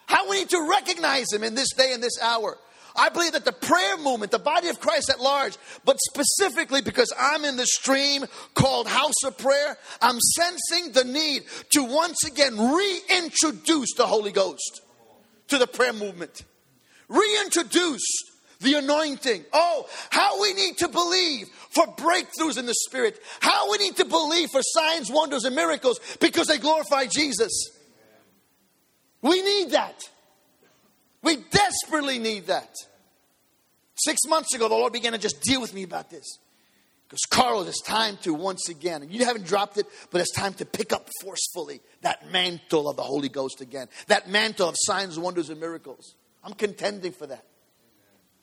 [0.06, 2.58] How we need to recognize Him in this day and this hour.
[2.94, 7.10] I believe that the prayer movement, the body of Christ at large, but specifically because
[7.18, 12.58] I'm in the stream called House of Prayer, I'm sensing the need to once again
[12.58, 14.82] reintroduce the Holy Ghost
[15.48, 16.44] to the prayer movement.
[17.12, 18.06] Reintroduce
[18.60, 19.44] the anointing.
[19.52, 23.20] Oh, how we need to believe for breakthroughs in the Spirit.
[23.40, 27.70] How we need to believe for signs, wonders, and miracles because they glorify Jesus.
[29.20, 30.00] We need that.
[31.22, 32.74] We desperately need that.
[33.94, 36.38] Six months ago, the Lord began to just deal with me about this.
[37.06, 40.54] Because, Carl, it's time to once again, and you haven't dropped it, but it's time
[40.54, 43.88] to pick up forcefully that mantle of the Holy Ghost again.
[44.06, 46.14] That mantle of signs, wonders, and miracles.
[46.44, 47.44] I'm contending for that.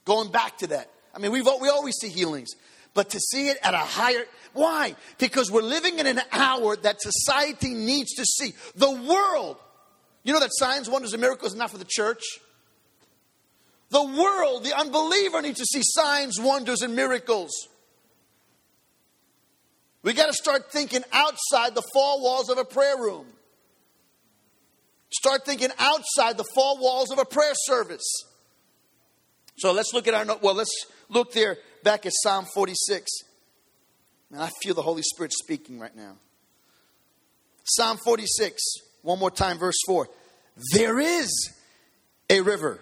[0.06, 0.90] Going back to that.
[1.14, 2.50] I mean, we we always see healings,
[2.94, 4.96] but to see it at a higher, why?
[5.18, 8.54] Because we're living in an hour that society needs to see.
[8.76, 9.58] The world,
[10.24, 12.24] you know that signs, wonders, and miracles not for the church.
[13.90, 17.50] The world, the unbeliever needs to see signs, wonders, and miracles.
[20.04, 23.26] We got to start thinking outside the four walls of a prayer room.
[25.12, 28.06] Start thinking outside the four walls of a prayer service.
[29.58, 30.42] So let's look at our note.
[30.42, 33.10] well, let's look there back at Psalm 46.
[34.32, 36.16] And I feel the Holy Spirit speaking right now.
[37.64, 38.62] Psalm 46,
[39.02, 40.08] one more time, verse 4.
[40.74, 41.52] There is
[42.30, 42.80] a river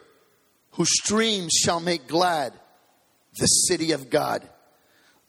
[0.72, 2.54] whose streams shall make glad
[3.40, 4.48] the city of God,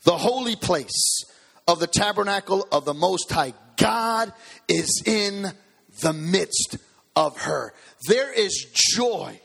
[0.05, 1.25] the holy place
[1.67, 3.55] of the tabernacle of the Most High.
[3.77, 4.33] God
[4.69, 5.47] is in
[6.03, 6.79] the midst
[7.19, 7.75] of her.
[8.07, 9.41] There is joy.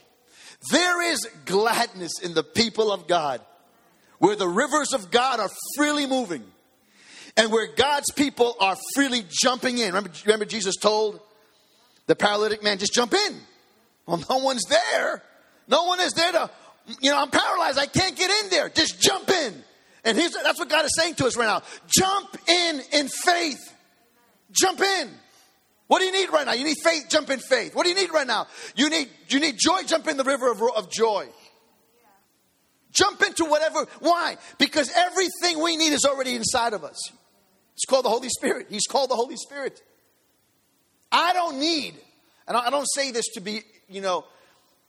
[0.71, 3.41] There is gladness in the people of God,
[4.19, 6.43] where the rivers of God are freely moving
[7.35, 9.87] and where God's people are freely jumping in.
[9.87, 11.19] Remember, remember Jesus told
[12.05, 13.39] the paralytic man, just jump in.
[14.05, 15.23] Well, no one's there.
[15.67, 16.51] No one is there to,
[17.01, 17.79] you know, I'm paralyzed.
[17.79, 18.69] I can't get in there.
[18.69, 19.63] Just jump in.
[20.05, 21.63] And here's, that's what God is saying to us right now.
[21.87, 23.73] Jump in in faith.
[24.51, 25.09] Jump in.
[25.93, 26.53] What do you need right now?
[26.53, 27.75] You need faith, jump in faith.
[27.75, 28.47] What do you need right now?
[28.75, 31.27] You need, you need joy, jump in the river of, of joy.
[32.91, 33.85] Jump into whatever.
[33.99, 34.37] Why?
[34.57, 36.97] Because everything we need is already inside of us.
[37.75, 38.69] It's called the Holy Spirit.
[38.71, 39.83] He's called the Holy Spirit.
[41.11, 41.93] I don't need,
[42.47, 44.25] and I don't say this to be, you know,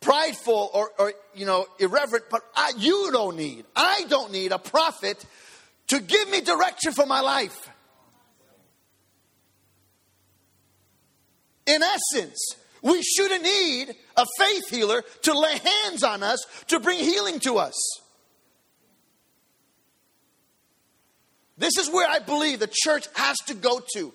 [0.01, 4.59] prideful or, or you know, irreverent, but I, you don't need, I don't need a
[4.59, 5.23] prophet
[5.89, 7.69] to give me direction for my life.
[11.67, 12.39] In essence,
[12.83, 17.59] we shouldn't need a faith healer to lay hands on us to bring healing to
[17.59, 17.75] us.
[21.57, 24.13] This is where I believe the church has to go to,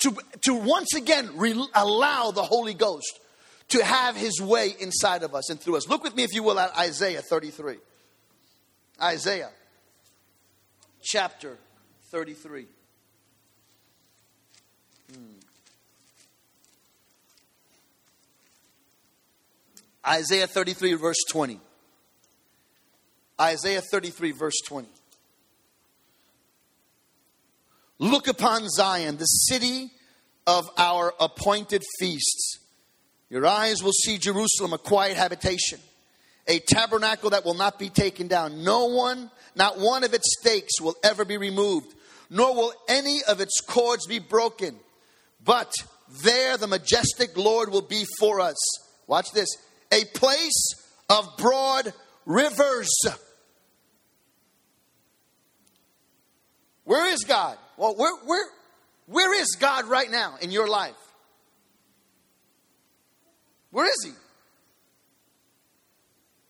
[0.00, 3.20] to, to once again re- allow the Holy Ghost
[3.68, 5.88] to have his way inside of us and through us.
[5.88, 7.76] Look with me, if you will, at Isaiah 33.
[9.00, 9.50] Isaiah
[11.02, 11.56] chapter
[12.10, 12.66] 33.
[15.12, 15.18] Hmm.
[20.06, 21.60] Isaiah 33, verse 20.
[23.40, 24.88] Isaiah 33, verse 20.
[27.98, 29.90] Look upon Zion, the city
[30.46, 32.58] of our appointed feasts.
[33.30, 35.80] Your eyes will see Jerusalem, a quiet habitation,
[36.46, 38.62] a tabernacle that will not be taken down.
[38.62, 41.94] No one, not one of its stakes will ever be removed,
[42.30, 44.76] nor will any of its cords be broken.
[45.42, 45.72] But
[46.22, 48.56] there the majestic Lord will be for us.
[49.06, 49.48] Watch this
[49.94, 50.74] a place
[51.08, 51.92] of broad
[52.26, 52.90] rivers.
[56.84, 57.56] Where is God?
[57.76, 58.46] Well, where, where,
[59.06, 60.94] where is God right now in your life?
[63.70, 64.12] Where is He?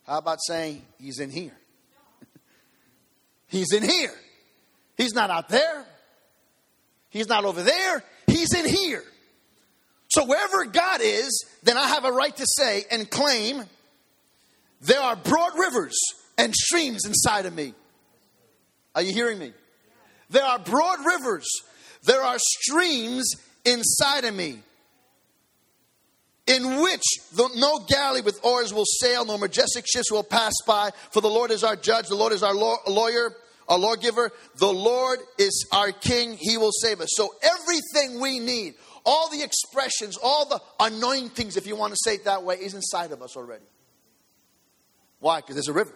[0.07, 1.57] How about saying He's in here?
[3.47, 4.13] he's in here.
[4.97, 5.87] He's not out there.
[7.11, 8.05] He's not over there.
[8.27, 9.05] He's in here.
[10.15, 13.65] So wherever God is, then I have a right to say and claim
[14.81, 15.99] there are broad rivers
[16.39, 17.75] and streams inside of me.
[18.95, 19.53] Are you hearing me?
[20.31, 21.49] There are broad rivers,
[22.05, 23.29] there are streams
[23.65, 24.61] inside of me,
[26.47, 30.91] in which the, no galley with oars will sail, no majestic ships will pass by.
[31.11, 33.35] For the Lord is our judge, the Lord is our law, lawyer,
[33.69, 37.09] our lawgiver, the Lord is our king, he will save us.
[37.17, 38.75] So everything we need,
[39.05, 42.75] all the expressions, all the anointings, if you want to say it that way, is
[42.75, 43.65] inside of us already.
[45.21, 45.41] Why?
[45.41, 45.95] Because there's a river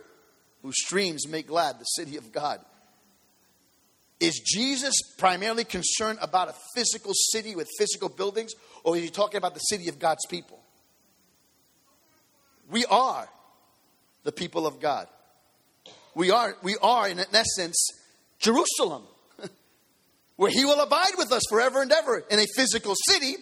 [0.62, 2.61] whose streams make glad the city of God.
[4.21, 9.38] Is Jesus primarily concerned about a physical city with physical buildings, or is he talking
[9.38, 10.61] about the city of God's people?
[12.71, 13.29] We are
[14.25, 15.07] the people of God.
[16.14, 17.88] We are, we are in essence,
[18.40, 19.05] Jerusalem,
[20.38, 23.35] where he will abide with us forever and ever in a physical city.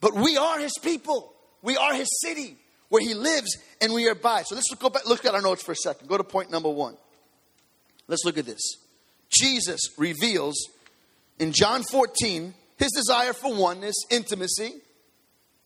[0.00, 1.34] But we are his people.
[1.60, 2.56] We are his city
[2.88, 4.44] where he lives and we are by.
[4.44, 6.08] So let's go back, look at our notes for a second.
[6.08, 6.96] Go to point number one.
[8.06, 8.78] Let's look at this.
[9.28, 10.56] Jesus reveals
[11.38, 14.72] in John 14 his desire for oneness, intimacy.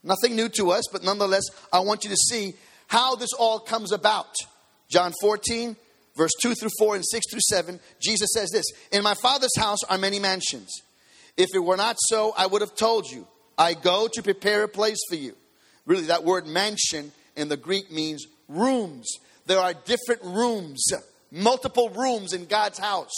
[0.03, 2.55] Nothing new to us, but nonetheless, I want you to see
[2.89, 4.35] how this all comes about.
[4.91, 5.77] John 14,
[6.17, 9.83] verse 2 through 4 and 6 through 7, Jesus says this In my Father's house
[9.89, 10.83] are many mansions.
[11.37, 14.69] If it were not so, I would have told you, I go to prepare a
[14.69, 15.35] place for you.
[15.87, 19.09] Really, that word mansion in the Greek means rooms.
[19.47, 20.85] There are different rooms,
[21.31, 23.15] multiple rooms in God's house.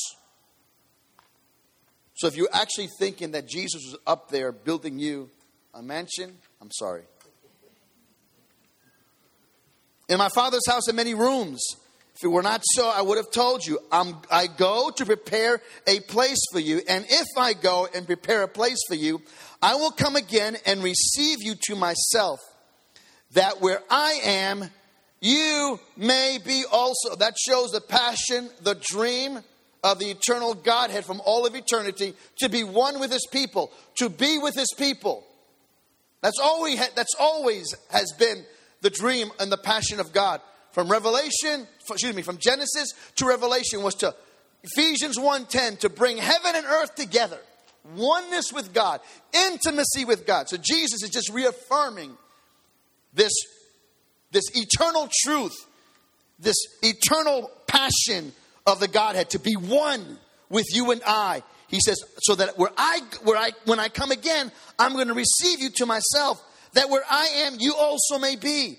[2.14, 5.30] So if you're actually thinking that Jesus was up there building you
[5.74, 7.02] a mansion, I'm sorry.
[10.08, 11.60] In my father's house are many rooms.
[12.24, 13.78] It were not so, I would have told you.
[13.92, 16.80] I'm, I go to prepare a place for you.
[16.88, 19.20] And if I go and prepare a place for you,
[19.60, 22.40] I will come again and receive you to myself,
[23.32, 24.70] that where I am,
[25.20, 27.14] you may be also.
[27.16, 29.40] That shows the passion, the dream
[29.82, 34.08] of the eternal Godhead from all of eternity to be one with his people, to
[34.08, 35.26] be with his people.
[36.22, 38.46] That's always, that's always has been
[38.80, 40.40] the dream and the passion of God.
[40.74, 44.12] From Revelation, excuse me, from Genesis to Revelation was to
[44.64, 47.38] Ephesians 1:10 to bring heaven and earth together.
[47.94, 49.00] Oneness with God,
[49.32, 50.48] intimacy with God.
[50.48, 52.18] So Jesus is just reaffirming
[53.12, 53.32] this,
[54.32, 55.54] this eternal truth,
[56.40, 58.32] this eternal passion
[58.66, 61.44] of the Godhead to be one with you and I.
[61.68, 65.14] He says, so that where I, where I, when I come again, I'm going to
[65.14, 68.78] receive you to myself, that where I am, you also may be.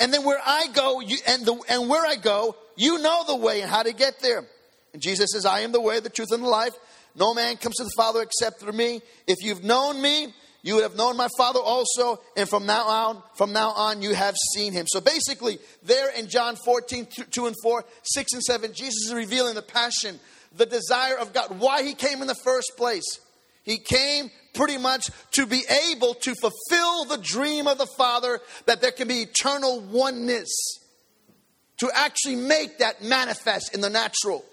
[0.00, 3.36] And then where I go, you, and, the, and where I go, you know the
[3.36, 4.44] way and how to get there.
[4.92, 6.74] And Jesus says, I am the way, the truth, and the life.
[7.16, 9.02] No man comes to the Father except through me.
[9.26, 13.22] If you've known me, you would have known my Father also, and from now on,
[13.36, 14.86] from now on, you have seen him.
[14.88, 19.54] So basically, there in John 14, 2 and 4, 6 and 7, Jesus is revealing
[19.54, 20.18] the passion,
[20.56, 23.20] the desire of God, why he came in the first place.
[23.62, 28.80] He came pretty much to be able to fulfill the dream of the Father that
[28.80, 30.50] there can be eternal oneness,
[31.78, 34.44] to actually make that manifest in the natural.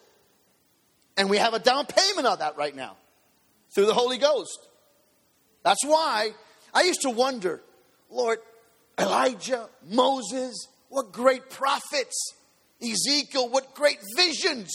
[1.15, 2.97] And we have a down payment of that right now
[3.73, 4.67] through the Holy Ghost.
[5.63, 6.31] That's why
[6.73, 7.61] I used to wonder,
[8.09, 8.39] Lord,
[8.99, 12.33] Elijah, Moses, what great prophets.
[12.81, 14.71] Ezekiel, what great visions.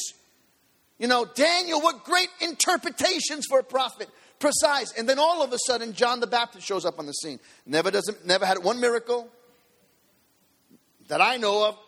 [0.99, 4.09] You know, Daniel, what great interpretations for a prophet.
[4.39, 4.93] Precise.
[4.99, 7.41] And then all of a sudden, John the Baptist shows up on the scene.
[7.65, 9.29] Never doesn't never had one miracle
[11.09, 11.79] that I know of.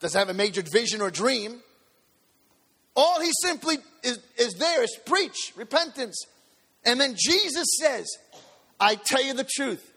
[0.00, 1.60] Doesn't have a major vision or dream.
[2.96, 6.24] All he simply is, is there is preach, repentance.
[6.84, 8.08] And then Jesus says,
[8.78, 9.92] I tell you the truth.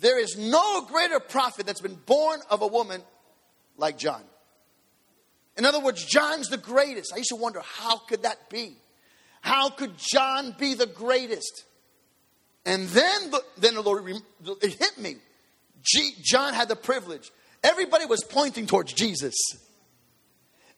[0.00, 3.02] There is no greater prophet that's been born of a woman
[3.76, 4.22] like John.
[5.56, 7.12] In other words, John's the greatest.
[7.12, 8.76] I used to wonder, how could that be?
[9.40, 11.64] How could John be the greatest?
[12.64, 14.08] And then, the, then the Lord,
[14.62, 15.16] it hit me.
[15.82, 17.30] G, John had the privilege.
[17.62, 19.34] Everybody was pointing towards Jesus.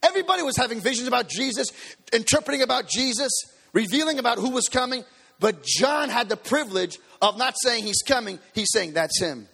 [0.02, 1.68] Everybody was having visions about Jesus,
[2.12, 3.30] interpreting about Jesus,
[3.72, 5.04] revealing about who was coming.
[5.38, 9.48] But John had the privilege of not saying he's coming, he's saying that's him.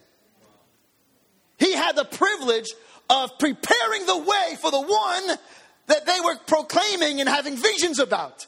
[1.58, 2.68] He had the privilege
[3.08, 5.38] of preparing the way for the one
[5.86, 8.46] that they were proclaiming and having visions about.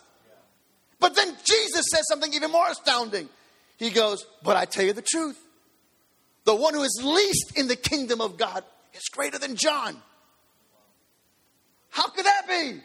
[1.00, 3.28] But then Jesus says something even more astounding.
[3.76, 5.38] He goes, But I tell you the truth.
[6.44, 9.96] The one who is least in the kingdom of God is greater than John.
[11.90, 12.80] How could that be?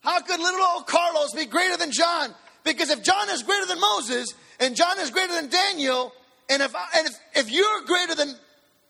[0.00, 2.34] How could little old Carlos be greater than John?
[2.62, 6.12] Because if John is greater than Moses, and John is greater than Daniel,
[6.48, 8.34] and if, I, and if, if you're greater than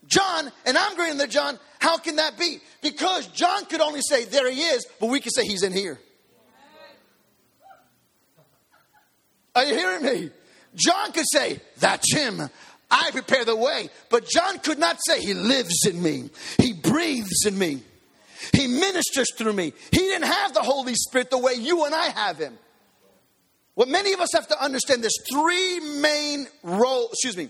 [0.07, 2.59] John, and I'm greater than John, how can that be?
[2.81, 5.99] Because John could only say, There he is, but we can say, He's in here.
[9.55, 10.29] Are you hearing me?
[10.75, 12.49] John could say, That's him.
[12.91, 13.89] I prepare the way.
[14.09, 17.81] But John could not say, He lives in me, He breathes in me,
[18.53, 19.73] He ministers through me.
[19.91, 22.57] He didn't have the Holy Spirit the way you and I have Him.
[23.75, 27.49] What many of us have to understand there's three main role, excuse me,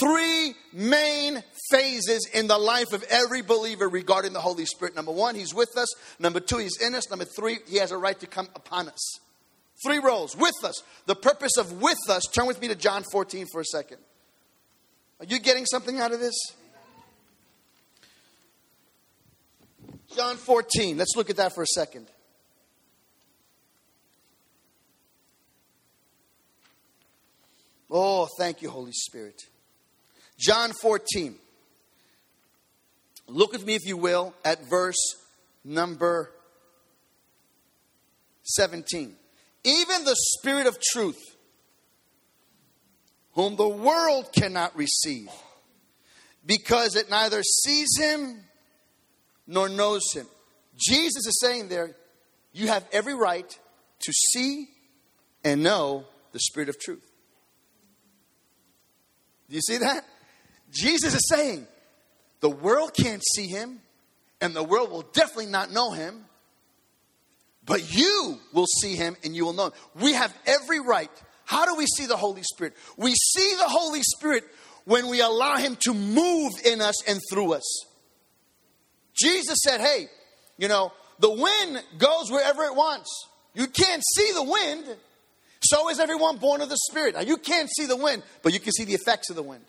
[0.00, 4.94] three main phases in the life of every believer regarding the Holy Spirit.
[4.94, 5.88] Number one, He's with us.
[6.18, 7.10] Number two, He's in us.
[7.10, 9.20] Number three, He has a right to come upon us.
[9.84, 10.82] Three roles with us.
[11.06, 13.98] The purpose of with us, turn with me to John 14 for a second.
[15.20, 16.34] Are you getting something out of this?
[20.14, 22.06] John 14, let's look at that for a second.
[27.90, 29.42] Oh, thank you, Holy Spirit.
[30.38, 31.36] John 14.
[33.28, 35.16] Look with me, if you will, at verse
[35.64, 36.30] number
[38.42, 39.17] 17
[39.68, 41.36] even the Spirit of truth,
[43.32, 45.28] whom the world cannot receive,
[46.46, 48.40] because it neither sees him
[49.46, 50.26] nor knows him.
[50.76, 51.94] Jesus is saying there,
[52.52, 53.58] you have every right
[54.00, 54.68] to see
[55.44, 57.04] and know the Spirit of truth.
[59.48, 60.04] Do you see that?
[60.70, 61.66] Jesus is saying,
[62.40, 63.80] the world can't see him,
[64.40, 66.24] and the world will definitely not know him,
[67.68, 69.72] but you will see him and you will know him.
[70.00, 71.10] We have every right.
[71.44, 72.74] How do we see the Holy Spirit?
[72.96, 74.44] We see the Holy Spirit
[74.86, 77.86] when we allow him to move in us and through us.
[79.14, 80.08] Jesus said, Hey,
[80.56, 83.28] you know, the wind goes wherever it wants.
[83.54, 84.96] You can't see the wind.
[85.62, 87.16] So is everyone born of the Spirit.
[87.16, 89.64] Now, you can't see the wind, but you can see the effects of the wind.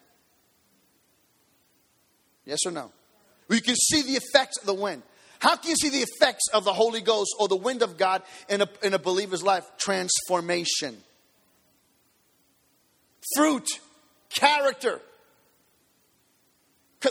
[2.45, 2.91] Yes or no?
[3.49, 5.01] You can see the effects of the wind.
[5.39, 8.23] How can you see the effects of the Holy Ghost or the wind of God
[8.49, 9.65] in a, in a believer's life?
[9.77, 10.97] Transformation,
[13.35, 13.67] fruit,
[14.29, 15.01] character.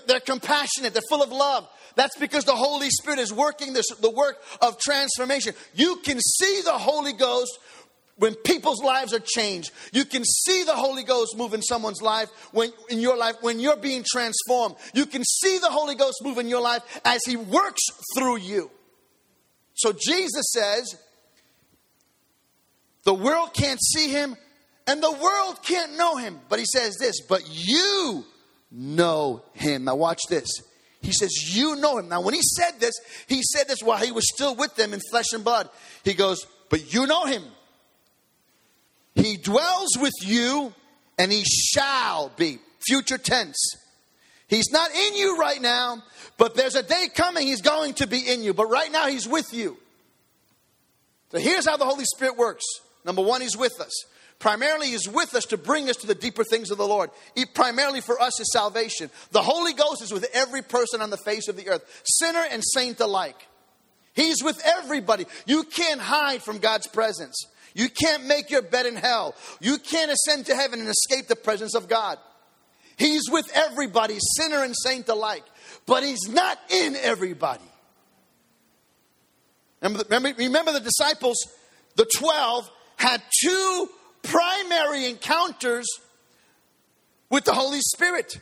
[0.06, 1.66] They're compassionate, they're full of love.
[1.94, 5.54] That's because the Holy Spirit is working this, the work of transformation.
[5.74, 7.58] You can see the Holy Ghost
[8.18, 9.70] when people's lives are changed.
[9.92, 13.60] You can see the Holy Ghost move in someone's life when in your life when
[13.60, 14.76] you're being transformed.
[14.94, 17.82] You can see the Holy Ghost move in your life as he works
[18.16, 18.70] through you.
[19.74, 20.96] So Jesus says,
[23.04, 24.36] the world can't see him
[24.86, 26.40] and the world can't know him.
[26.48, 28.24] But he says this, but you
[28.70, 29.84] know him.
[29.84, 30.48] Now watch this.
[31.00, 32.08] He says, You know him.
[32.08, 32.94] Now, when he said this,
[33.28, 35.68] he said this while he was still with them in flesh and blood.
[36.04, 37.44] He goes, But you know him.
[39.18, 40.72] He dwells with you
[41.18, 42.58] and he shall be.
[42.86, 43.76] Future tense.
[44.46, 46.02] He's not in you right now,
[46.36, 48.54] but there's a day coming he's going to be in you.
[48.54, 49.76] But right now he's with you.
[51.32, 52.64] So here's how the Holy Spirit works.
[53.04, 53.92] Number one, he's with us.
[54.38, 57.10] Primarily, he's with us to bring us to the deeper things of the Lord.
[57.34, 59.10] He, primarily for us is salvation.
[59.32, 62.62] The Holy Ghost is with every person on the face of the earth, sinner and
[62.64, 63.48] saint alike.
[64.14, 65.26] He's with everybody.
[65.44, 67.46] You can't hide from God's presence.
[67.78, 69.36] You can't make your bed in hell.
[69.60, 72.18] You can't ascend to heaven and escape the presence of God.
[72.96, 75.44] He's with everybody, sinner and saint alike,
[75.86, 77.62] but He's not in everybody.
[79.80, 81.36] Remember, remember, remember the disciples,
[81.94, 83.88] the 12, had two
[84.24, 85.86] primary encounters
[87.30, 88.40] with the Holy Spirit.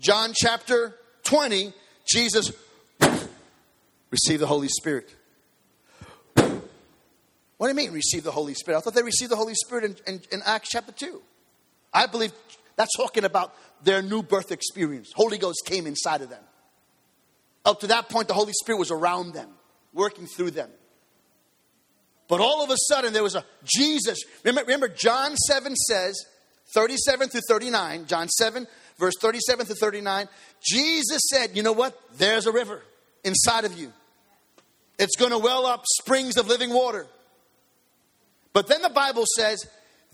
[0.00, 1.72] John chapter 20,
[2.04, 2.50] Jesus
[4.10, 5.14] received the Holy Spirit.
[7.58, 8.78] What do you mean, receive the Holy Spirit?
[8.78, 11.20] I thought they received the Holy Spirit in, in, in, Acts chapter 2.
[11.92, 12.32] I believe
[12.76, 13.52] that's talking about
[13.82, 15.10] their new birth experience.
[15.14, 16.42] Holy Ghost came inside of them.
[17.64, 19.50] Up to that point, the Holy Spirit was around them,
[19.92, 20.70] working through them.
[22.28, 24.18] But all of a sudden, there was a Jesus.
[24.44, 26.24] Remember, remember John 7 says,
[26.72, 28.66] 37 through 39, John 7,
[28.98, 30.28] verse 37 through 39,
[30.62, 31.98] Jesus said, You know what?
[32.16, 32.82] There's a river
[33.24, 33.92] inside of you.
[34.98, 37.06] It's going to well up springs of living water.
[38.58, 39.64] But then the Bible says,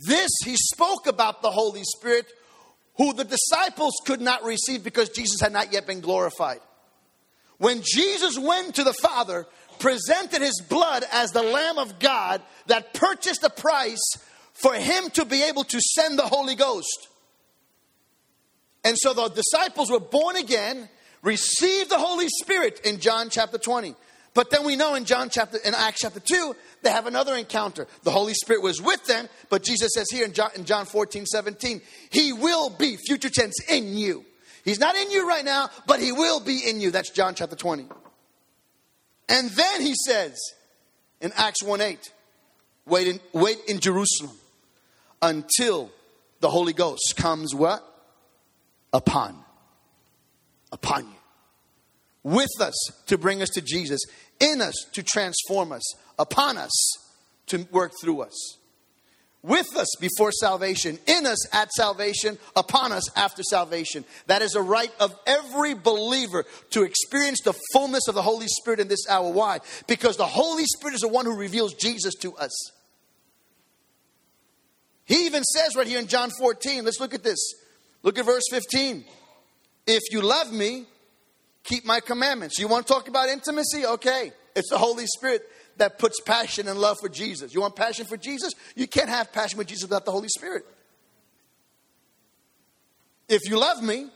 [0.07, 2.27] this he spoke about the Holy Spirit,
[2.99, 6.61] who the disciples could not receive because Jesus had not yet been glorified.
[7.57, 9.47] When Jesus went to the Father,
[9.79, 14.13] presented his blood as the Lamb of God that purchased the price
[14.53, 17.09] for him to be able to send the Holy Ghost.
[18.85, 20.91] And so the disciples were born again,
[21.23, 23.95] received the Holy Spirit in John chapter 20.
[24.35, 27.87] But then we know in John chapter in Acts chapter 2, they have another encounter.
[28.03, 31.26] The Holy Spirit was with them, but Jesus says here in John, in John 14,
[31.26, 31.80] 17,
[32.11, 34.24] He will be, future tense, in you.
[34.64, 36.91] He's not in you right now, but He will be in you.
[36.91, 37.87] That's John chapter 20.
[39.28, 40.39] And then He says
[41.20, 41.99] in Acts 1 8,
[42.87, 44.37] wait in, wait in Jerusalem
[45.20, 45.91] until
[46.41, 47.82] the Holy Ghost comes what?
[48.93, 49.37] Upon.
[50.70, 51.14] Upon you
[52.24, 52.74] with us
[53.07, 54.01] to bring us to Jesus,
[54.41, 55.82] in us to transform us,
[56.19, 56.73] upon us
[57.47, 58.59] to work through us.
[59.43, 64.07] With us before salvation, in us at salvation, upon us after salvation.
[64.27, 68.81] That is a right of every believer to experience the fullness of the Holy Spirit
[68.81, 69.31] in this hour.
[69.31, 69.61] Why?
[69.87, 72.53] Because the Holy Spirit is the one who reveals Jesus to us.
[75.05, 77.39] He even says right here in John 14, let's look at this.
[78.03, 79.05] Look at verse 15.
[79.87, 80.87] If you love me,
[81.65, 82.59] keep my commandments.
[82.59, 83.85] You want to talk about intimacy?
[83.85, 84.33] Okay.
[84.57, 85.43] It's the Holy Spirit
[85.77, 87.55] that puts passion and love for Jesus.
[87.55, 88.53] You want passion for Jesus?
[88.75, 90.64] You can't have passion for Jesus without the Holy Spirit.
[93.29, 94.09] If you love me,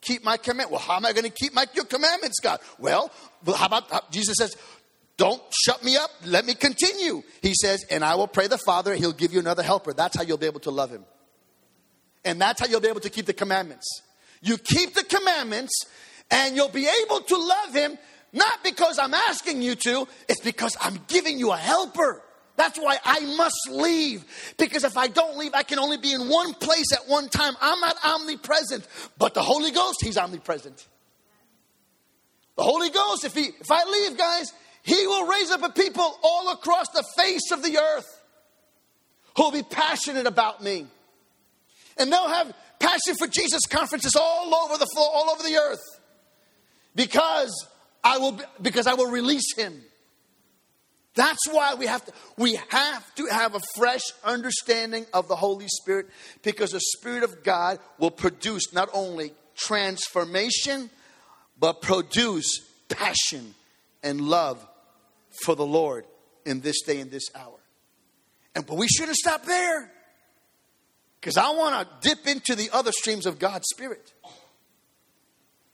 [0.00, 0.70] keep my command.
[0.70, 2.60] Well, how am I going to keep my your commandments, God?
[2.78, 3.10] Well,
[3.46, 4.56] how about how, Jesus says,
[5.16, 6.10] "Don't shut me up.
[6.24, 9.62] Let me continue." He says, "And I will pray the Father; He'll give you another
[9.62, 9.92] helper.
[9.92, 11.04] That's how you'll be able to love Him."
[12.24, 13.86] And that's how you'll be able to keep the commandments.
[14.42, 15.72] You keep the commandments,
[16.30, 17.98] and you'll be able to love Him,
[18.36, 22.22] not because I'm asking you to, it's because I'm giving you a helper.
[22.56, 24.24] That's why I must leave.
[24.58, 27.54] Because if I don't leave, I can only be in one place at one time.
[27.62, 28.86] I'm not omnipresent.
[29.16, 30.86] But the Holy Ghost, He's omnipresent.
[32.56, 36.18] The Holy Ghost, if, he, if I leave, guys, He will raise up a people
[36.22, 38.22] all across the face of the earth
[39.34, 40.86] who will be passionate about me.
[41.98, 45.80] And they'll have passion for Jesus conferences all over the floor, all over the earth.
[46.94, 47.66] Because
[48.06, 49.82] I will because I will release him.
[51.14, 55.66] That's why we have to we have to have a fresh understanding of the Holy
[55.66, 56.06] Spirit
[56.44, 60.88] because the Spirit of God will produce not only transformation
[61.58, 63.54] but produce passion
[64.04, 64.64] and love
[65.42, 66.04] for the Lord
[66.44, 67.58] in this day and this hour.
[68.54, 69.90] And but we shouldn't stop there.
[71.20, 74.12] Because I want to dip into the other streams of God's Spirit.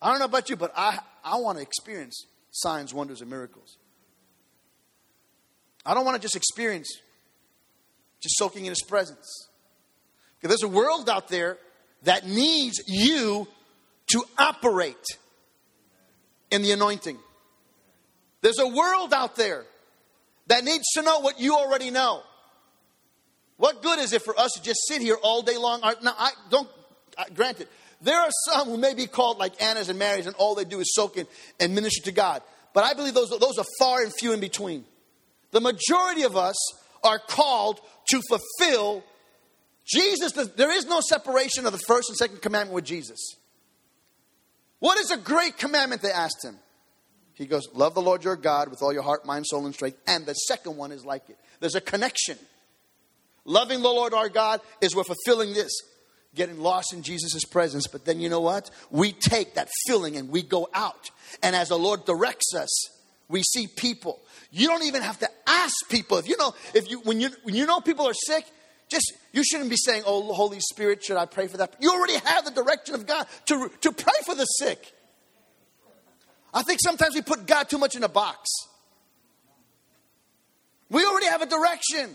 [0.00, 3.76] I don't know about you, but I, I want to experience signs, wonders, and miracles.
[5.84, 6.88] I don't want to just experience
[8.20, 9.48] just soaking in His presence.
[10.40, 11.58] Because there's a world out there
[12.04, 13.46] that needs you
[14.12, 14.96] to operate
[16.50, 17.18] in the anointing.
[18.40, 19.64] There's a world out there
[20.48, 22.22] that needs to know what you already know.
[23.56, 25.80] What good is it for us to just sit here all day long?
[26.02, 26.68] Now, I don't,
[27.34, 27.68] granted,
[28.02, 30.80] there are some who may be called like Annas and Marys, and all they do
[30.80, 31.26] is soak in
[31.60, 32.42] and minister to God.
[32.74, 34.84] But I believe those, those are far and few in between.
[35.50, 36.56] The majority of us
[37.04, 39.04] are called to fulfill
[39.84, 40.32] Jesus.
[40.32, 43.36] There is no separation of the first and second commandment with Jesus.
[44.78, 46.02] What is a great commandment?
[46.02, 46.56] They asked him.
[47.34, 49.98] He goes, Love the Lord your God with all your heart, mind, soul, and strength.
[50.06, 51.38] And the second one is like it.
[51.60, 52.38] There's a connection.
[53.44, 55.72] Loving the Lord our God is we're fulfilling this,
[56.34, 57.86] getting lost in Jesus' presence.
[57.86, 58.70] But then you know what?
[58.90, 61.10] We take that filling and we go out.
[61.42, 62.70] And as the Lord directs us,
[63.28, 64.20] we see people.
[64.50, 66.18] You don't even have to ask people.
[66.18, 68.44] If you know, if you when you when you know people are sick,
[68.88, 72.18] just you shouldn't be saying, "Oh, Holy Spirit, should I pray for that?" You already
[72.18, 74.92] have the direction of God to to pray for the sick.
[76.52, 78.50] I think sometimes we put God too much in a box.
[80.90, 82.14] We already have a direction.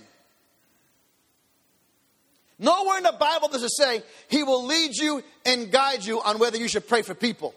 [2.59, 6.39] Nowhere in the Bible does it say he will lead you and guide you on
[6.39, 7.53] whether you should pray for people.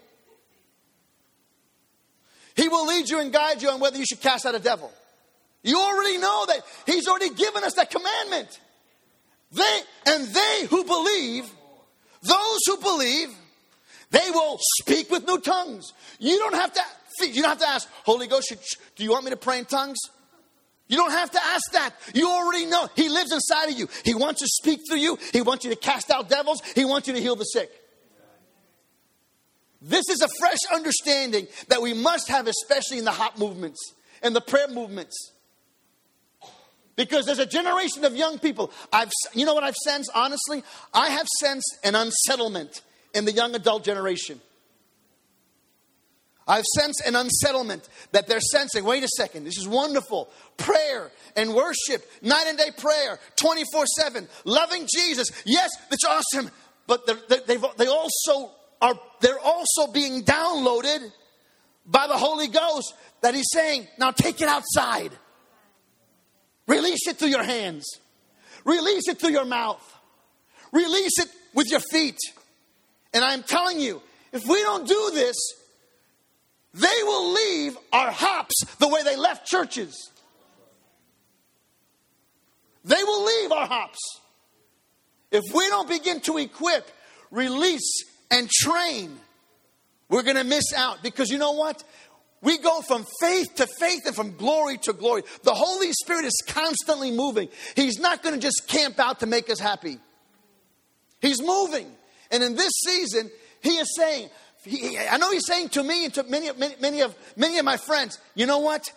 [2.55, 4.91] He will lead you and guide you on whether you should cast out a devil.
[5.63, 8.59] You already know that he's already given us that commandment.
[9.51, 11.49] They and they who believe,
[12.21, 13.29] those who believe,
[14.11, 15.93] they will speak with new tongues.
[16.19, 16.81] You don't have to
[17.21, 18.59] you don't have to ask, Holy Ghost, should,
[18.95, 19.99] do you want me to pray in tongues?
[20.91, 21.91] You don't have to ask that.
[22.13, 22.89] You already know.
[22.97, 23.87] He lives inside of you.
[24.03, 25.17] He wants to speak through you.
[25.31, 26.61] He wants you to cast out devils.
[26.75, 27.71] He wants you to heal the sick.
[29.81, 33.79] This is a fresh understanding that we must have, especially in the HOP movements
[34.21, 35.31] and the prayer movements.
[36.97, 38.69] Because there's a generation of young people.
[38.91, 40.61] I've, you know what I've sensed, honestly?
[40.93, 42.81] I have sensed an unsettlement
[43.15, 44.41] in the young adult generation.
[46.51, 48.83] I've sensed an unsettlement that they're sensing.
[48.83, 50.29] Wait a second, this is wonderful.
[50.57, 55.31] Prayer and worship, night and day prayer, 24 7, loving Jesus.
[55.45, 56.51] Yes, that's awesome,
[56.87, 61.13] but they they also are, they're also being downloaded
[61.85, 65.13] by the Holy Ghost that He's saying, now take it outside.
[66.67, 67.85] Release it through your hands,
[68.65, 69.81] release it through your mouth,
[70.73, 72.19] release it with your feet.
[73.13, 74.01] And I'm telling you,
[74.33, 75.37] if we don't do this,
[76.73, 80.11] they will leave our HOPs the way they left churches.
[82.83, 83.99] They will leave our HOPs.
[85.31, 86.89] If we don't begin to equip,
[87.29, 89.17] release, and train,
[90.09, 91.03] we're going to miss out.
[91.03, 91.83] Because you know what?
[92.41, 95.23] We go from faith to faith and from glory to glory.
[95.43, 97.49] The Holy Spirit is constantly moving.
[97.75, 99.99] He's not going to just camp out to make us happy.
[101.21, 101.87] He's moving.
[102.31, 103.29] And in this season,
[103.61, 104.29] He is saying,
[104.63, 107.65] he, I know he's saying to me and to many, many, many, of, many of
[107.65, 108.91] my friends, you know what?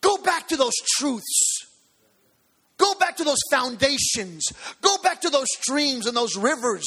[0.00, 1.66] Go back to those truths.
[2.78, 4.44] Go back to those foundations.
[4.80, 6.86] Go back to those streams and those rivers.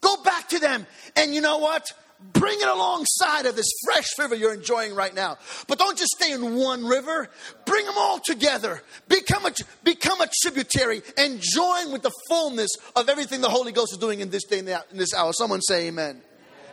[0.00, 0.86] Go back to them.
[1.16, 1.86] And you know what?
[2.32, 5.38] Bring it alongside of this fresh river you're enjoying right now.
[5.68, 7.28] But don't just stay in one river.
[7.64, 8.82] Bring them all together.
[9.08, 9.52] Become a,
[9.84, 14.18] become a tributary and join with the fullness of everything the Holy Ghost is doing
[14.18, 15.32] in this day and in this hour.
[15.32, 16.20] Someone say amen.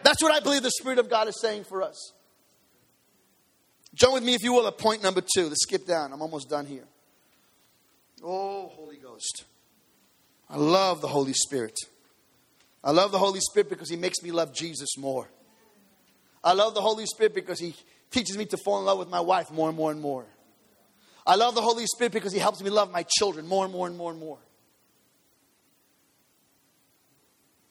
[0.06, 2.14] That's what I believe the Spirit of God is saying for us.
[3.96, 5.48] Join with me, if you will, at point number two.
[5.48, 6.14] Let's skip down.
[6.14, 6.84] I'm almost done here.
[8.24, 9.46] Oh, Holy Ghost.
[10.48, 11.74] I love the Holy Spirit.
[12.84, 15.28] I love the Holy Spirit because He makes me love Jesus more.
[16.44, 17.76] I love the Holy Spirit because He
[18.12, 20.28] teaches me to fall in love with my wife more and more and more.
[21.26, 23.88] I love the Holy Spirit because He helps me love my children more and more
[23.88, 24.38] and more and more.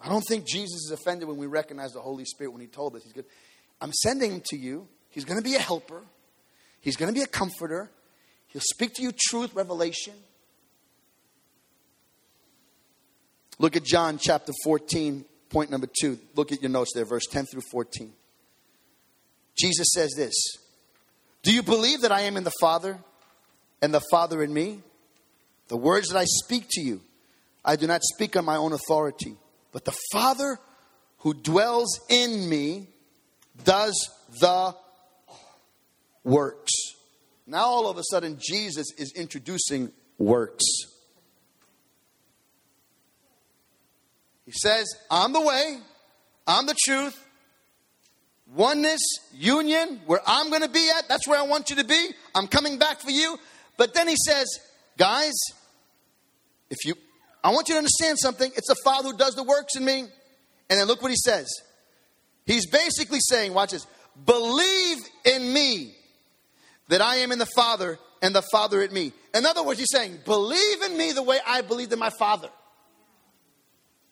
[0.05, 2.94] I don't think Jesus is offended when we recognize the Holy Spirit when He told
[2.94, 3.24] us He's good.
[3.80, 4.86] I'm sending Him to you.
[5.09, 6.02] He's going to be a helper,
[6.80, 7.90] He's going to be a comforter.
[8.48, 10.14] He'll speak to you truth, revelation.
[13.59, 16.18] Look at John chapter 14, point number 2.
[16.36, 18.12] Look at your notes there, verse 10 through 14.
[19.57, 20.34] Jesus says this
[21.42, 22.98] Do you believe that I am in the Father
[23.82, 24.82] and the Father in me?
[25.68, 27.00] The words that I speak to you,
[27.64, 29.36] I do not speak on my own authority,
[29.75, 30.61] but the Father
[31.18, 32.87] who dwells in me
[33.64, 34.09] does
[34.41, 34.72] the
[36.22, 36.72] works.
[37.45, 40.62] Now, all of a sudden, Jesus is introducing works.
[44.47, 45.79] He says, I'm the way,
[46.47, 47.27] I'm the truth,
[48.55, 49.01] oneness,
[49.33, 52.11] union, where I'm going to be at, that's where I want you to be.
[52.33, 53.39] I'm coming back for you.
[53.77, 54.47] But then he says,
[54.97, 55.33] guys,
[56.70, 56.95] if you,
[57.45, 58.51] I want you to understand something.
[58.57, 60.01] It's the Father who does the works in me.
[60.70, 61.47] And then look what he says.
[62.47, 63.86] He's basically saying, watch this,
[64.24, 65.95] believe in me
[66.88, 69.12] that I am in the Father and the Father in me.
[69.34, 72.49] In other words, he's saying, believe in me the way I believed in my Father.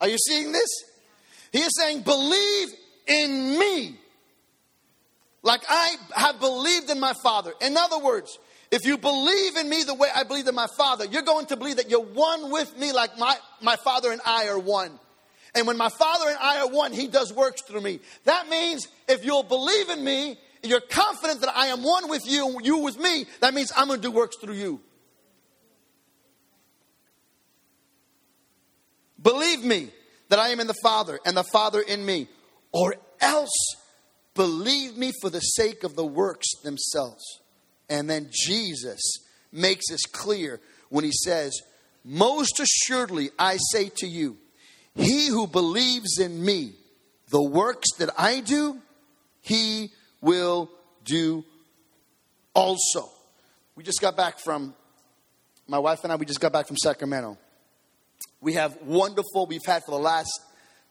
[0.01, 0.69] Are you seeing this?
[1.53, 2.69] He is saying, believe
[3.07, 3.99] in me
[5.43, 7.53] like I have believed in my Father.
[7.61, 8.39] In other words,
[8.73, 11.57] if you believe in me the way I believe in my Father, you're going to
[11.57, 14.99] believe that you're one with me like my, my Father and I are one.
[15.55, 18.01] And when my Father and I are one, He does works through me.
[18.25, 22.49] That means if you'll believe in me, you're confident that I am one with you
[22.49, 24.81] and you with me, that means I'm going to do works through you.
[29.21, 29.91] Believe me
[30.31, 32.27] that I am in the Father and the Father in me,
[32.73, 33.77] or else
[34.35, 37.42] believe me for the sake of the works themselves.
[37.89, 39.01] And then Jesus
[39.53, 41.61] makes this clear when he says,
[42.05, 44.39] Most assuredly, I say to you,
[44.95, 46.75] he who believes in me,
[47.31, 48.79] the works that I do,
[49.41, 50.71] he will
[51.05, 51.45] do
[52.55, 53.11] also.
[53.75, 54.75] We just got back from,
[55.67, 57.39] my wife and I, we just got back from Sacramento.
[58.41, 60.31] We have wonderful, we've had for the last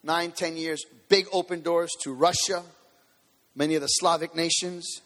[0.04, 2.64] nine, ten years, big open doors to Russia,
[3.56, 5.02] many of the Slavic nations.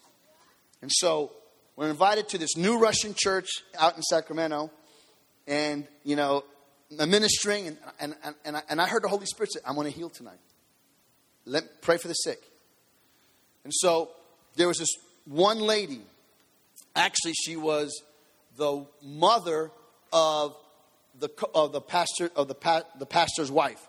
[0.81, 1.31] And so
[1.76, 4.71] we're invited to this new Russian church out in Sacramento.
[5.47, 6.43] And, you know,
[6.99, 9.91] I'm ministering, and, and, and, I, and I heard the Holy Spirit say, I'm going
[9.91, 10.39] to heal tonight.
[11.45, 12.39] Let, pray for the sick.
[13.63, 14.11] And so
[14.55, 14.89] there was this
[15.26, 16.01] one lady,
[16.95, 18.01] actually, she was
[18.55, 19.71] the mother
[20.13, 20.55] of
[21.19, 23.86] the, of the pastor of the, the pastor's wife.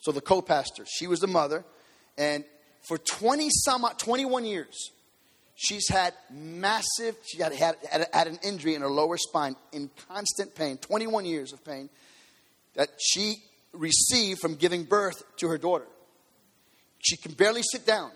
[0.00, 1.64] So the co-pastor, she was the mother,
[2.18, 2.44] and
[2.88, 4.90] for 20 some 21 years,
[5.56, 7.76] she's had massive, she had, had,
[8.12, 11.88] had an injury in her lower spine in constant pain, 21 years of pain
[12.74, 13.36] that she
[13.72, 15.86] received from giving birth to her daughter.
[16.98, 18.10] She can barely sit down.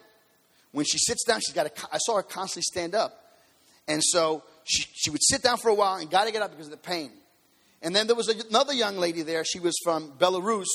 [0.72, 3.16] When she sits down, she's got to, I saw her constantly stand up.
[3.88, 6.50] And so she, she would sit down for a while and got to get up
[6.50, 7.10] because of the pain.
[7.82, 9.44] And then there was another young lady there.
[9.44, 10.66] She was from Belarus.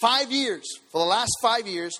[0.00, 1.98] Five years, for the last five years,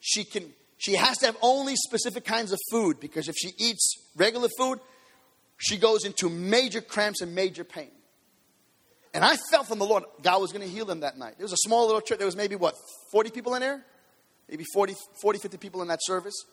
[0.00, 3.96] she can she has to have only specific kinds of food because if she eats
[4.16, 4.80] regular food,
[5.58, 7.90] she goes into major cramps and major pain.
[9.12, 11.34] And I felt from the Lord, God was going to heal them that night.
[11.38, 12.16] It was a small little church.
[12.16, 12.76] There was maybe, what,
[13.12, 13.84] 40 people in there?
[14.48, 16.46] Maybe 40, 40 50 people in that service.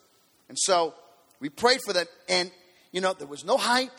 [0.50, 0.92] And so
[1.40, 2.04] we prayed for them.
[2.28, 2.50] And,
[2.92, 3.98] you know, there was no hype.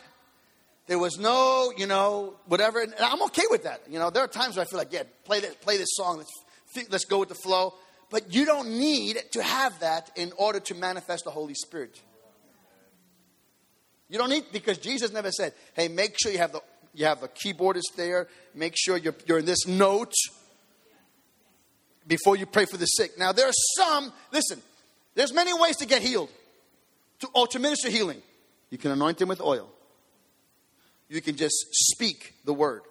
[0.86, 2.80] There was no, you know, whatever.
[2.80, 3.80] And I'm okay with that.
[3.90, 6.18] You know, there are times where I feel like, yeah, play this, play this song.
[6.18, 7.74] Let's, let's go with the flow.
[8.10, 12.00] But you don't need to have that in order to manifest the Holy Spirit.
[14.08, 16.60] You don't need because Jesus never said, "Hey, make sure you have the
[16.92, 18.26] you have the keyboardist there.
[18.54, 20.12] Make sure you're you're in this note
[22.06, 24.12] before you pray for the sick." Now there are some.
[24.32, 24.60] Listen,
[25.14, 26.30] there's many ways to get healed,
[27.20, 28.20] to or to minister healing.
[28.70, 29.70] You can anoint them with oil.
[31.08, 32.82] You can just speak the word.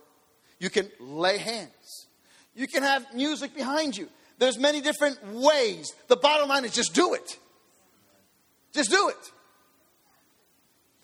[0.59, 2.07] You can lay hands.
[2.53, 4.09] You can have music behind you.
[4.39, 5.93] There's many different ways.
[6.07, 7.37] The bottom line is just do it.
[8.73, 9.31] Just do it.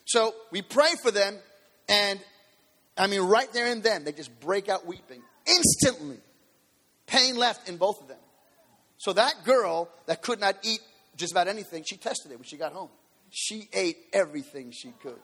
[0.06, 1.38] So we pray for them,
[1.90, 2.20] and
[2.98, 6.18] I mean, right there and then, they just break out weeping instantly.
[7.08, 8.18] Pain left in both of them.
[8.98, 10.80] So that girl that could not eat
[11.18, 12.90] just about anything, she tested it when she got home.
[13.32, 15.20] She ate everything she could.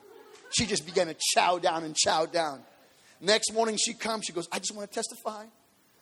[0.49, 2.61] She just began to chow down and chow down.
[3.21, 5.45] Next morning she comes, she goes, I just want to testify.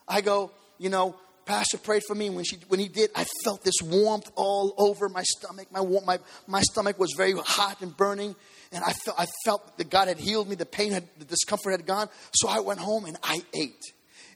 [0.07, 1.15] I go, you know,
[1.49, 2.29] pastor prayed for me.
[2.29, 5.67] When, she, when he did, I felt this warmth all over my stomach.
[5.71, 8.35] My, my, my stomach was very hot and burning.
[8.71, 10.55] And I felt, I felt that God had healed me.
[10.55, 12.07] The pain had, the discomfort had gone.
[12.35, 13.83] So I went home and I ate.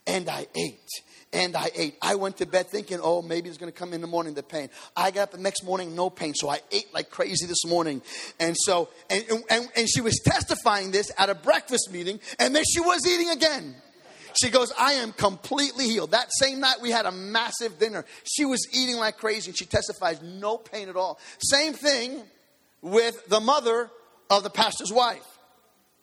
[0.08, 0.90] And I ate
[1.32, 1.98] and I ate.
[2.02, 4.44] I went to bed thinking, oh, maybe it's going to come in the morning, the
[4.44, 4.70] pain.
[4.96, 6.34] I got up the next morning, no pain.
[6.36, 8.02] So I ate like crazy this morning.
[8.40, 12.64] And so, and, and, and she was testifying this at a breakfast meeting, and then
[12.72, 13.76] she was eating again.
[14.36, 16.12] She goes, I am completely healed.
[16.12, 18.06] That same night, we had a massive dinner.
[18.24, 21.20] She was eating like crazy, and she testifies, no pain at all.
[21.40, 22.22] Same thing
[22.82, 23.90] with the mother
[24.30, 25.26] of the pastor's wife.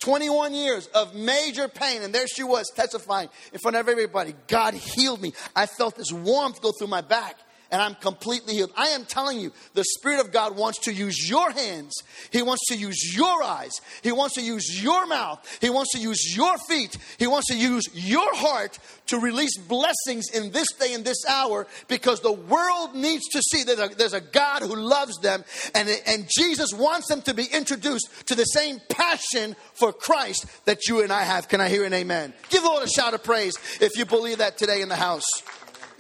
[0.00, 4.34] 21 years of major pain, and there she was testifying in front of everybody.
[4.48, 5.34] God healed me.
[5.54, 7.36] I felt this warmth go through my back
[7.70, 8.72] and I'm completely healed.
[8.76, 11.94] I am telling you, the Spirit of God wants to use your hands.
[12.30, 13.72] He wants to use your eyes.
[14.02, 15.58] He wants to use your mouth.
[15.60, 16.96] He wants to use your feet.
[17.18, 21.66] He wants to use your heart to release blessings in this day and this hour
[21.88, 25.44] because the world needs to see that there's a God who loves them
[25.74, 30.88] and, and Jesus wants them to be introduced to the same passion for Christ that
[30.88, 31.48] you and I have.
[31.48, 32.32] Can I hear an amen?
[32.48, 35.24] Give the Lord a shout of praise if you believe that today in the house.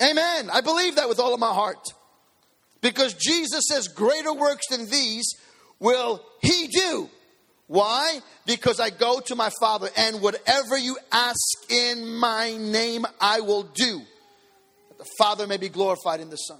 [0.02, 0.50] Amen.
[0.50, 1.92] I believe that with all of my heart.
[2.80, 5.34] Because Jesus says, Greater works than these
[5.78, 7.10] will He do.
[7.66, 8.18] Why?
[8.46, 11.38] Because I go to my Father, and whatever you ask
[11.68, 14.00] in my name, I will do.
[14.88, 16.58] That the Father may be glorified in the Son.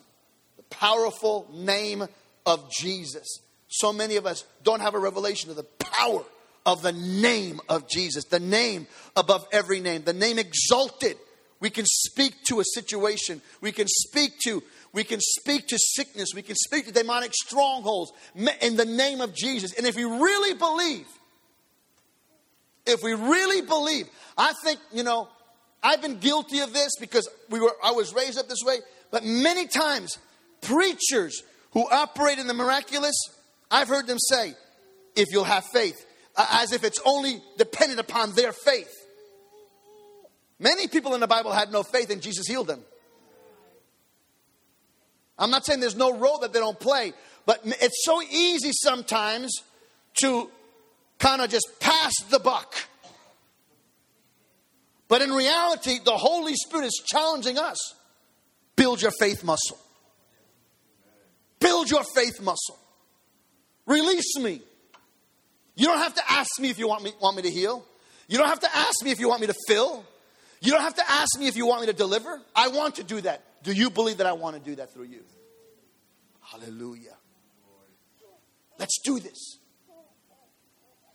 [0.56, 2.04] The powerful name
[2.46, 3.40] of Jesus.
[3.68, 6.22] So many of us don't have a revelation of the power
[6.66, 8.86] of the name of Jesus, the name
[9.16, 11.16] above every name, the name exalted
[11.60, 13.42] we can speak to a situation.
[13.60, 16.30] We can speak to we can speak to sickness.
[16.34, 19.72] We can speak to demonic strongholds in the name of Jesus.
[19.74, 21.06] And if we really believe,
[22.86, 25.28] if we really believe, I think, you know,
[25.82, 28.78] I've been guilty of this because we were I was raised up this way,
[29.10, 30.18] but many times
[30.60, 31.42] preachers
[31.72, 33.14] who operate in the miraculous,
[33.70, 34.54] I've heard them say,
[35.14, 36.04] if you'll have faith,
[36.36, 38.92] as if it's only dependent upon their faith.
[40.60, 42.82] Many people in the Bible had no faith and Jesus healed them.
[45.38, 47.14] I'm not saying there's no role that they don't play,
[47.46, 49.50] but it's so easy sometimes
[50.20, 50.50] to
[51.18, 52.74] kind of just pass the buck.
[55.08, 57.78] But in reality, the Holy Spirit is challenging us.
[58.76, 59.78] Build your faith muscle.
[61.58, 62.78] Build your faith muscle.
[63.86, 64.60] Release me.
[65.74, 67.84] You don't have to ask me if you want me, want me to heal.
[68.28, 70.04] You don't have to ask me if you want me to fill.
[70.60, 72.40] You don't have to ask me if you want me to deliver.
[72.54, 73.42] I want to do that.
[73.62, 75.22] Do you believe that I want to do that through you?
[76.40, 77.16] Hallelujah.
[78.78, 79.58] Let's do this.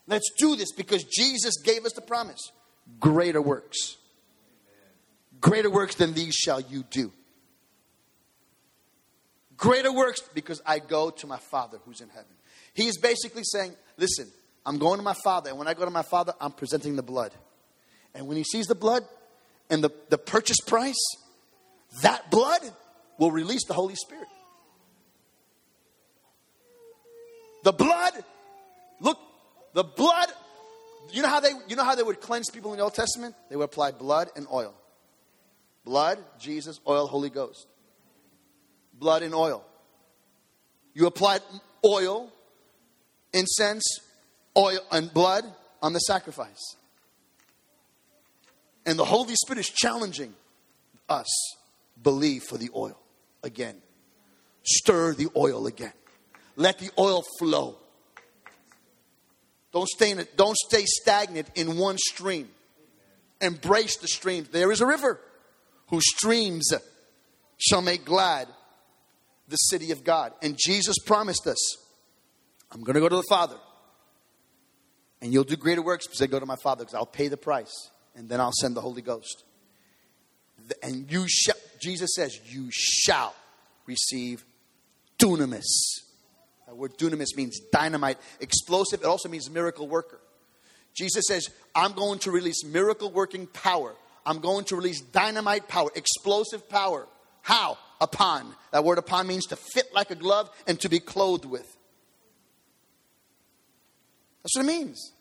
[0.08, 2.52] Let's do this because Jesus gave us the promise
[3.00, 3.98] greater works.
[5.42, 7.12] Greater works than these shall you do.
[9.58, 12.26] Greater works because I go to my Father who's in heaven.
[12.74, 14.28] He is basically saying, Listen,
[14.66, 17.04] I'm going to my Father, and when I go to my Father, I'm presenting the
[17.04, 17.32] blood.
[18.14, 19.04] And when he sees the blood,
[19.70, 21.04] and the, the purchase price,
[22.02, 22.62] that blood
[23.18, 24.28] will release the Holy Spirit.
[27.64, 28.14] The blood,
[29.00, 29.18] look,
[29.74, 30.28] the blood,
[31.12, 33.36] you know how they you know how they would cleanse people in the Old Testament?
[33.50, 34.74] They would apply blood and oil.
[35.84, 37.68] Blood, Jesus, oil, Holy Ghost.
[38.94, 39.64] Blood and oil.
[40.94, 41.42] You applied
[41.86, 42.32] oil,
[43.34, 44.00] incense,
[44.58, 45.44] oil, and blood
[45.82, 46.76] on the sacrifice.
[48.86, 50.34] And the Holy Spirit is challenging
[51.10, 51.28] us
[52.02, 53.00] believe for the oil
[53.44, 53.76] again.
[54.64, 55.94] Stir the oil again.
[56.56, 57.78] Let the oil flow.
[59.72, 62.50] Don't stay, in don't stay stagnant in one stream.
[63.42, 64.50] Embrace the streams.
[64.50, 65.20] There is a river
[65.88, 66.74] whose streams
[67.58, 68.48] shall make glad
[69.48, 70.34] the city of God.
[70.42, 71.78] And Jesus promised us,
[72.72, 73.58] I'm going to go to the Father.
[75.22, 77.38] And you'll do greater works because I go to my Father because I'll pay the
[77.38, 79.44] price and then I'll send the Holy Ghost.
[80.82, 83.36] And you shall, Jesus says, you shall
[83.86, 84.46] receive
[85.20, 85.66] dunamis.
[86.68, 89.02] That word dunamis means dynamite, explosive.
[89.02, 90.20] It also means miracle worker.
[90.96, 93.94] Jesus says, I'm going to release miracle working power.
[94.26, 97.08] I'm going to release dynamite power, explosive power.
[97.42, 97.78] How?
[98.02, 98.56] Upon.
[98.72, 101.78] That word upon means to fit like a glove and to be clothed with.
[104.42, 105.12] That's what it means.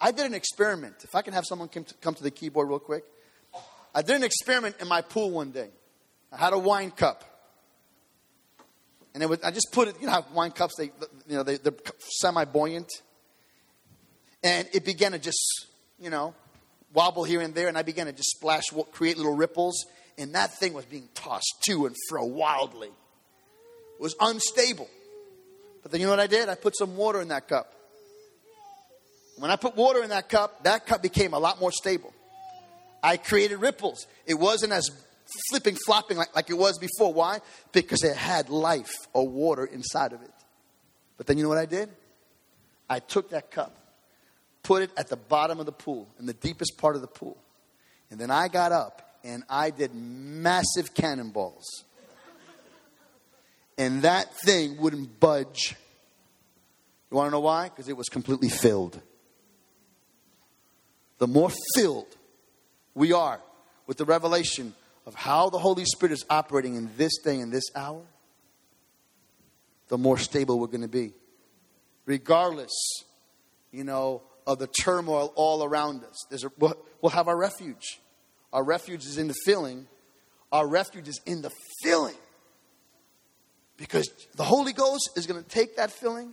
[0.00, 0.96] I did an experiment.
[1.02, 3.04] If I can have someone come to, come to the keyboard real quick.
[3.94, 5.68] I did an experiment in my pool one day.
[6.32, 7.24] I had a wine cup.
[9.12, 11.56] And it was, I just put it, you know wine cups, they, you know, they,
[11.56, 12.90] they're semi buoyant.
[14.42, 15.66] And it began to just,
[15.98, 16.34] you know,
[16.94, 19.84] wobble here and there, and I began to just splash, create little ripples,
[20.16, 22.88] and that thing was being tossed to and fro wildly.
[22.88, 24.88] It was unstable.
[25.82, 26.48] But then you know what I did?
[26.48, 27.74] I put some water in that cup.
[29.40, 32.12] When I put water in that cup, that cup became a lot more stable.
[33.02, 34.06] I created ripples.
[34.26, 34.90] It wasn't as
[35.48, 37.14] flipping, flopping like, like it was before.
[37.14, 37.40] Why?
[37.72, 40.30] Because it had life or water inside of it.
[41.16, 41.88] But then you know what I did?
[42.90, 43.78] I took that cup,
[44.62, 47.38] put it at the bottom of the pool, in the deepest part of the pool.
[48.10, 51.64] And then I got up and I did massive cannonballs.
[53.78, 55.76] And that thing wouldn't budge.
[57.10, 57.70] You want to know why?
[57.70, 59.00] Because it was completely filled
[61.20, 62.16] the more filled
[62.94, 63.40] we are
[63.86, 64.74] with the revelation
[65.06, 68.02] of how the Holy Spirit is operating in this day and this hour,
[69.88, 71.12] the more stable we're going to be.
[72.06, 72.72] Regardless,
[73.70, 76.26] you know, of the turmoil all around us.
[76.30, 78.00] There's a, we'll, we'll have our refuge.
[78.52, 79.86] Our refuge is in the filling.
[80.50, 81.50] Our refuge is in the
[81.82, 82.16] filling.
[83.76, 86.32] Because the Holy Ghost is going to take that filling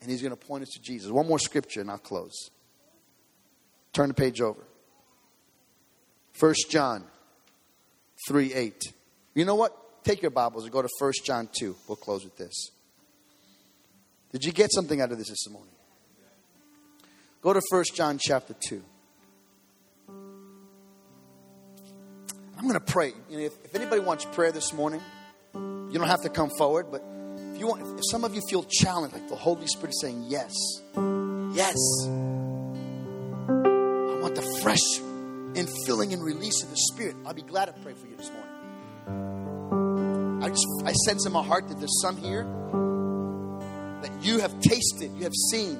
[0.00, 1.10] and he's going to point us to Jesus.
[1.10, 2.50] One more scripture and I'll close.
[3.92, 4.62] Turn the page over.
[6.38, 7.04] 1 John
[8.28, 8.92] 3 8.
[9.34, 10.04] You know what?
[10.04, 11.76] Take your Bibles and go to 1 John 2.
[11.86, 12.70] We'll close with this.
[14.32, 15.74] Did you get something out of this this morning?
[17.42, 18.82] Go to 1 John chapter 2.
[22.56, 23.12] I'm going to pray.
[23.30, 25.00] You know, if, if, anybody wants prayer this morning,
[25.54, 27.02] you don't have to come forward, but
[27.54, 30.24] if you want, if some of you feel challenged, like the Holy Spirit is saying
[30.28, 30.52] yes,
[31.54, 31.76] yes
[34.62, 35.00] fresh
[35.54, 38.50] infilling and release of the Spirit, I'll be glad to pray for you this morning.
[40.42, 42.44] I just I sense in my heart that there's some here
[44.02, 45.78] that you have tasted, you have seen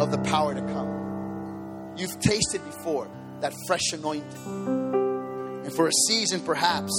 [0.00, 1.94] of the power to come.
[1.96, 3.10] You've tasted before
[3.40, 4.24] that fresh anointing.
[5.64, 6.92] And for a season, perhaps,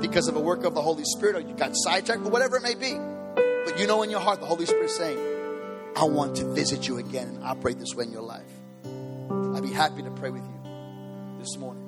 [0.00, 2.62] because of a work of the Holy Spirit, or you got sidetracked, or whatever it
[2.62, 2.94] may be.
[3.66, 5.18] But you know in your heart the Holy Spirit saying,
[5.96, 8.55] I want to visit you again and operate this way in your life.
[9.66, 11.82] Be happy to pray with you this morning.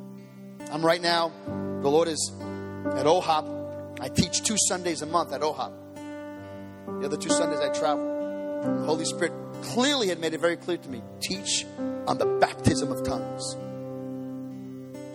[0.72, 4.00] I'm right now, the Lord is at OHOP.
[4.00, 5.72] I teach two Sundays a month at OHOP.
[7.00, 8.04] The other two Sundays I travel.
[8.80, 11.66] The Holy Spirit clearly had made it very clear to me teach
[12.08, 13.44] on the baptism of tongues.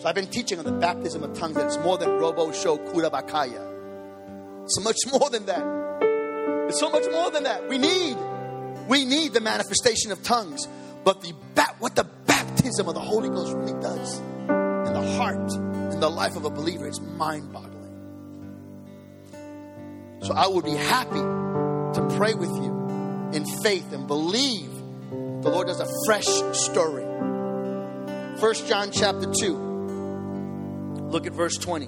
[0.02, 2.78] So I've been teaching on the baptism of tongues that it's more than robo show
[2.78, 3.62] kura bakaya.
[4.68, 5.66] So much more than that.
[6.70, 7.68] It's so much more than that.
[7.68, 8.16] We need,
[8.88, 10.66] we need the manifestation of tongues.
[11.04, 12.06] But the bat, what the
[12.64, 15.52] baptism of the Holy Ghost really does in the heart,
[15.94, 17.74] in the life of a believer, it's mind boggling.
[20.22, 22.72] So I would be happy to pray with you
[23.34, 24.70] in faith and believe
[25.10, 26.26] the Lord does a fresh
[26.58, 27.04] story.
[28.40, 31.10] First John chapter 2.
[31.12, 31.88] Look at verse 20.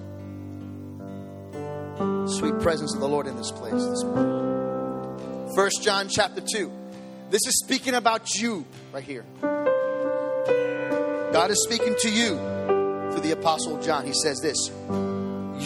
[2.37, 5.53] Sweet presence of the Lord in this place this morning.
[5.55, 6.69] First John chapter 2.
[7.29, 9.23] This is speaking about you right here.
[11.35, 12.37] God is speaking to you
[13.11, 14.05] through the Apostle John.
[14.05, 14.71] He says this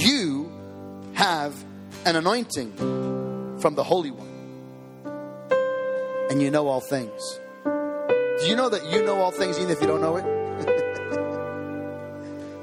[0.04, 0.52] You
[1.14, 1.54] have
[2.06, 2.76] an anointing
[3.60, 4.28] from the Holy One,
[6.32, 7.40] and you know all things.
[7.64, 10.26] Do you know that you know all things even if you don't know it?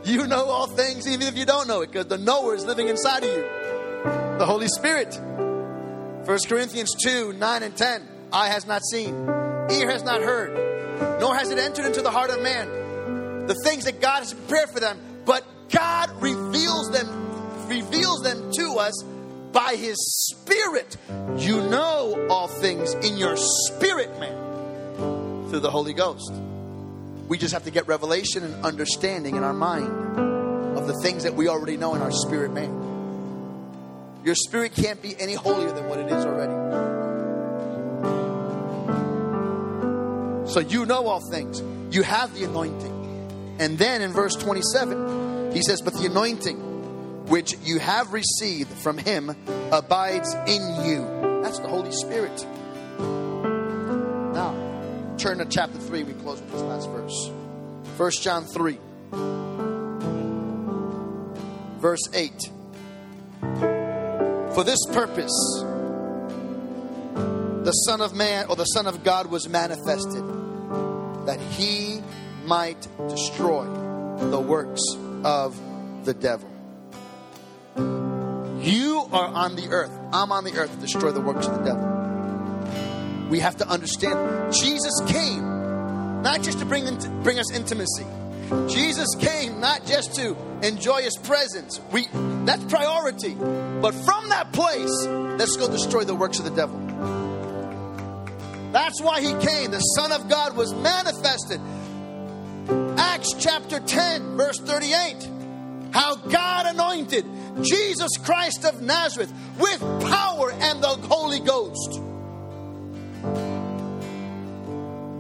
[0.04, 2.88] you know all things even if you don't know it because the knower is living
[2.88, 3.44] inside of you.
[4.38, 5.16] The Holy Spirit.
[6.24, 8.02] 1 Corinthians 2 9 and 10.
[8.32, 9.14] Eye has not seen,
[9.70, 12.85] ear has not heard, nor has it entered into the heart of man
[13.46, 18.78] the things that God has prepared for them, but God reveals them, reveals them to
[18.78, 19.02] us
[19.52, 19.96] by His
[20.30, 20.96] Spirit.
[21.38, 26.32] You know all things in your spirit, man, through the Holy Ghost.
[27.28, 30.16] We just have to get revelation and understanding in our mind
[30.78, 32.86] of the things that we already know in our spirit, man.
[34.24, 36.52] Your spirit can't be any holier than what it is already.
[40.50, 41.62] So you know all things.
[41.94, 42.95] You have the anointing.
[43.58, 48.98] And then in verse 27, he says, But the anointing which you have received from
[48.98, 49.34] him
[49.72, 51.40] abides in you.
[51.42, 52.46] That's the Holy Spirit.
[54.34, 54.54] Now,
[55.18, 56.04] turn to chapter 3.
[56.04, 57.30] We close with this last verse.
[57.96, 58.78] 1 John 3,
[61.80, 62.50] verse 8.
[64.54, 65.32] For this purpose,
[67.64, 70.22] the Son of Man or the Son of God was manifested,
[71.26, 72.02] that he
[72.46, 73.64] might destroy
[74.30, 74.82] the works
[75.24, 75.60] of
[76.04, 76.48] the devil.
[77.76, 79.92] You are on the earth.
[80.12, 83.28] I'm on the earth to destroy the works of the devil.
[83.28, 88.06] We have to understand Jesus came not just to bring, into, bring us intimacy.
[88.68, 91.80] Jesus came not just to enjoy his presence.
[91.92, 92.06] We
[92.44, 93.34] that's priority.
[93.34, 96.78] But from that place, let's go destroy the works of the devil.
[98.72, 99.70] That's why he came.
[99.70, 101.60] The Son of God was manifested.
[102.98, 105.28] Acts chapter 10, verse 38.
[105.92, 107.24] How God anointed
[107.62, 112.00] Jesus Christ of Nazareth with power and the Holy Ghost.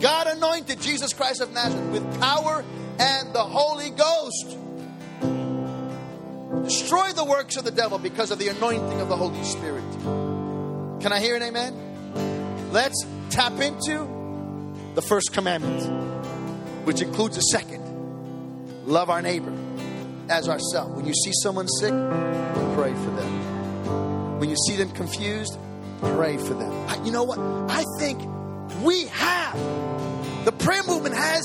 [0.00, 2.64] God anointed Jesus Christ of Nazareth with power
[2.98, 4.56] and the Holy Ghost.
[6.64, 9.84] Destroy the works of the devil because of the anointing of the Holy Spirit.
[11.00, 12.70] Can I hear an amen?
[12.72, 14.06] Let's tap into
[14.94, 15.80] the first commandment,
[16.86, 17.82] which includes a second
[18.86, 19.52] love our neighbor
[20.28, 20.94] as ourselves.
[20.94, 24.38] When you see someone sick, pray for them.
[24.38, 25.58] When you see them confused,
[26.00, 27.04] pray for them.
[27.04, 27.40] You know what?
[27.40, 28.20] I think
[28.82, 29.54] we have,
[30.44, 31.42] the prayer movement has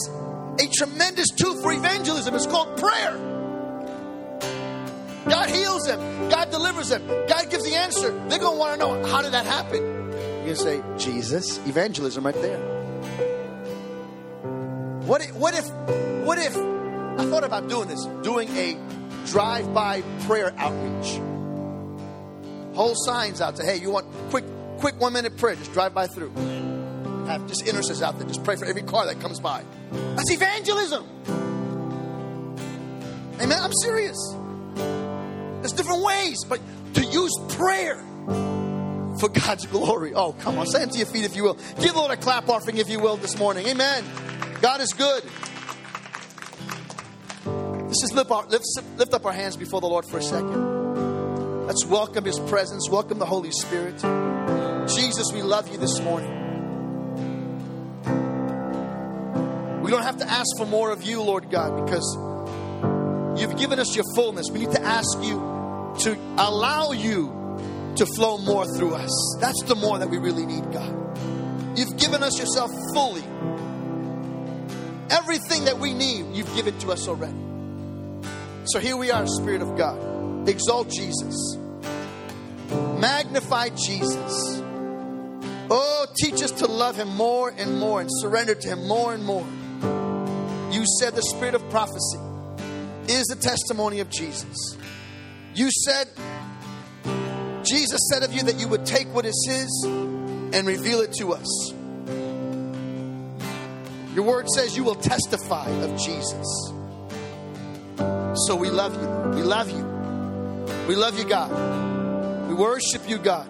[0.60, 2.36] a tremendous tool for evangelism.
[2.36, 3.18] It's called prayer.
[5.28, 6.30] God heals them.
[6.30, 7.08] God delivers them.
[7.28, 8.12] God gives the answer.
[8.28, 9.82] They're going to want to know how did that happen?
[9.82, 12.81] You're going to say, Jesus, evangelism right there.
[15.06, 15.68] What if, what if,
[16.26, 18.78] what if, I thought about doing this, doing a
[19.26, 21.20] drive by prayer outreach.
[22.76, 24.45] Hold signs out to, hey, you want quick,
[24.78, 26.32] quick one minute prayer, just drive by through.
[27.26, 29.64] Have just intercessors out there, just pray for every car that comes by.
[29.91, 31.08] That's evangelism.
[33.41, 33.58] Amen.
[33.60, 34.18] I'm serious.
[34.76, 36.60] There's different ways, but
[36.93, 37.97] to use prayer
[39.20, 40.14] for God's glory.
[40.14, 40.68] Oh, come on.
[40.68, 41.58] Stand to your feet if you will.
[41.80, 43.68] Give the Lord a clap offering if you will this morning.
[43.68, 44.04] Amen.
[44.62, 45.24] God is good.
[47.45, 48.64] Let's just lift, our, lift,
[48.95, 51.66] lift up our hands before the Lord for a second.
[51.66, 53.95] Let's welcome His presence, welcome the Holy Spirit.
[54.88, 56.30] Jesus, we love you this morning.
[59.82, 62.16] We don't have to ask for more of you, Lord God, because
[63.41, 64.51] you've given us your fullness.
[64.51, 65.39] We need to ask you
[66.01, 69.38] to allow you to flow more through us.
[69.41, 71.18] That's the more that we really need, God.
[71.76, 73.24] You've given us yourself fully.
[75.12, 77.38] Everything that we need, you've given to us already.
[78.66, 80.47] So here we are, Spirit of God.
[80.47, 81.57] Exalt Jesus.
[82.97, 84.62] Magnify Jesus.
[85.70, 89.24] Oh, teach us to love Him more and more and surrender to Him more and
[89.24, 89.45] more.
[90.72, 92.20] You said the spirit of prophecy
[93.07, 94.78] is the testimony of Jesus.
[95.53, 96.07] You said,
[97.64, 101.34] Jesus said of you that you would take what is His and reveal it to
[101.34, 101.74] us.
[104.14, 106.74] Your word says you will testify of Jesus.
[108.45, 109.38] So we love you.
[109.38, 109.86] We love you.
[110.88, 112.47] We love you, God.
[112.47, 113.47] We worship you, God.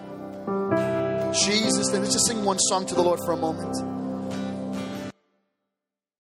[1.33, 3.90] Jesus, then let's just sing one song to the Lord for a moment.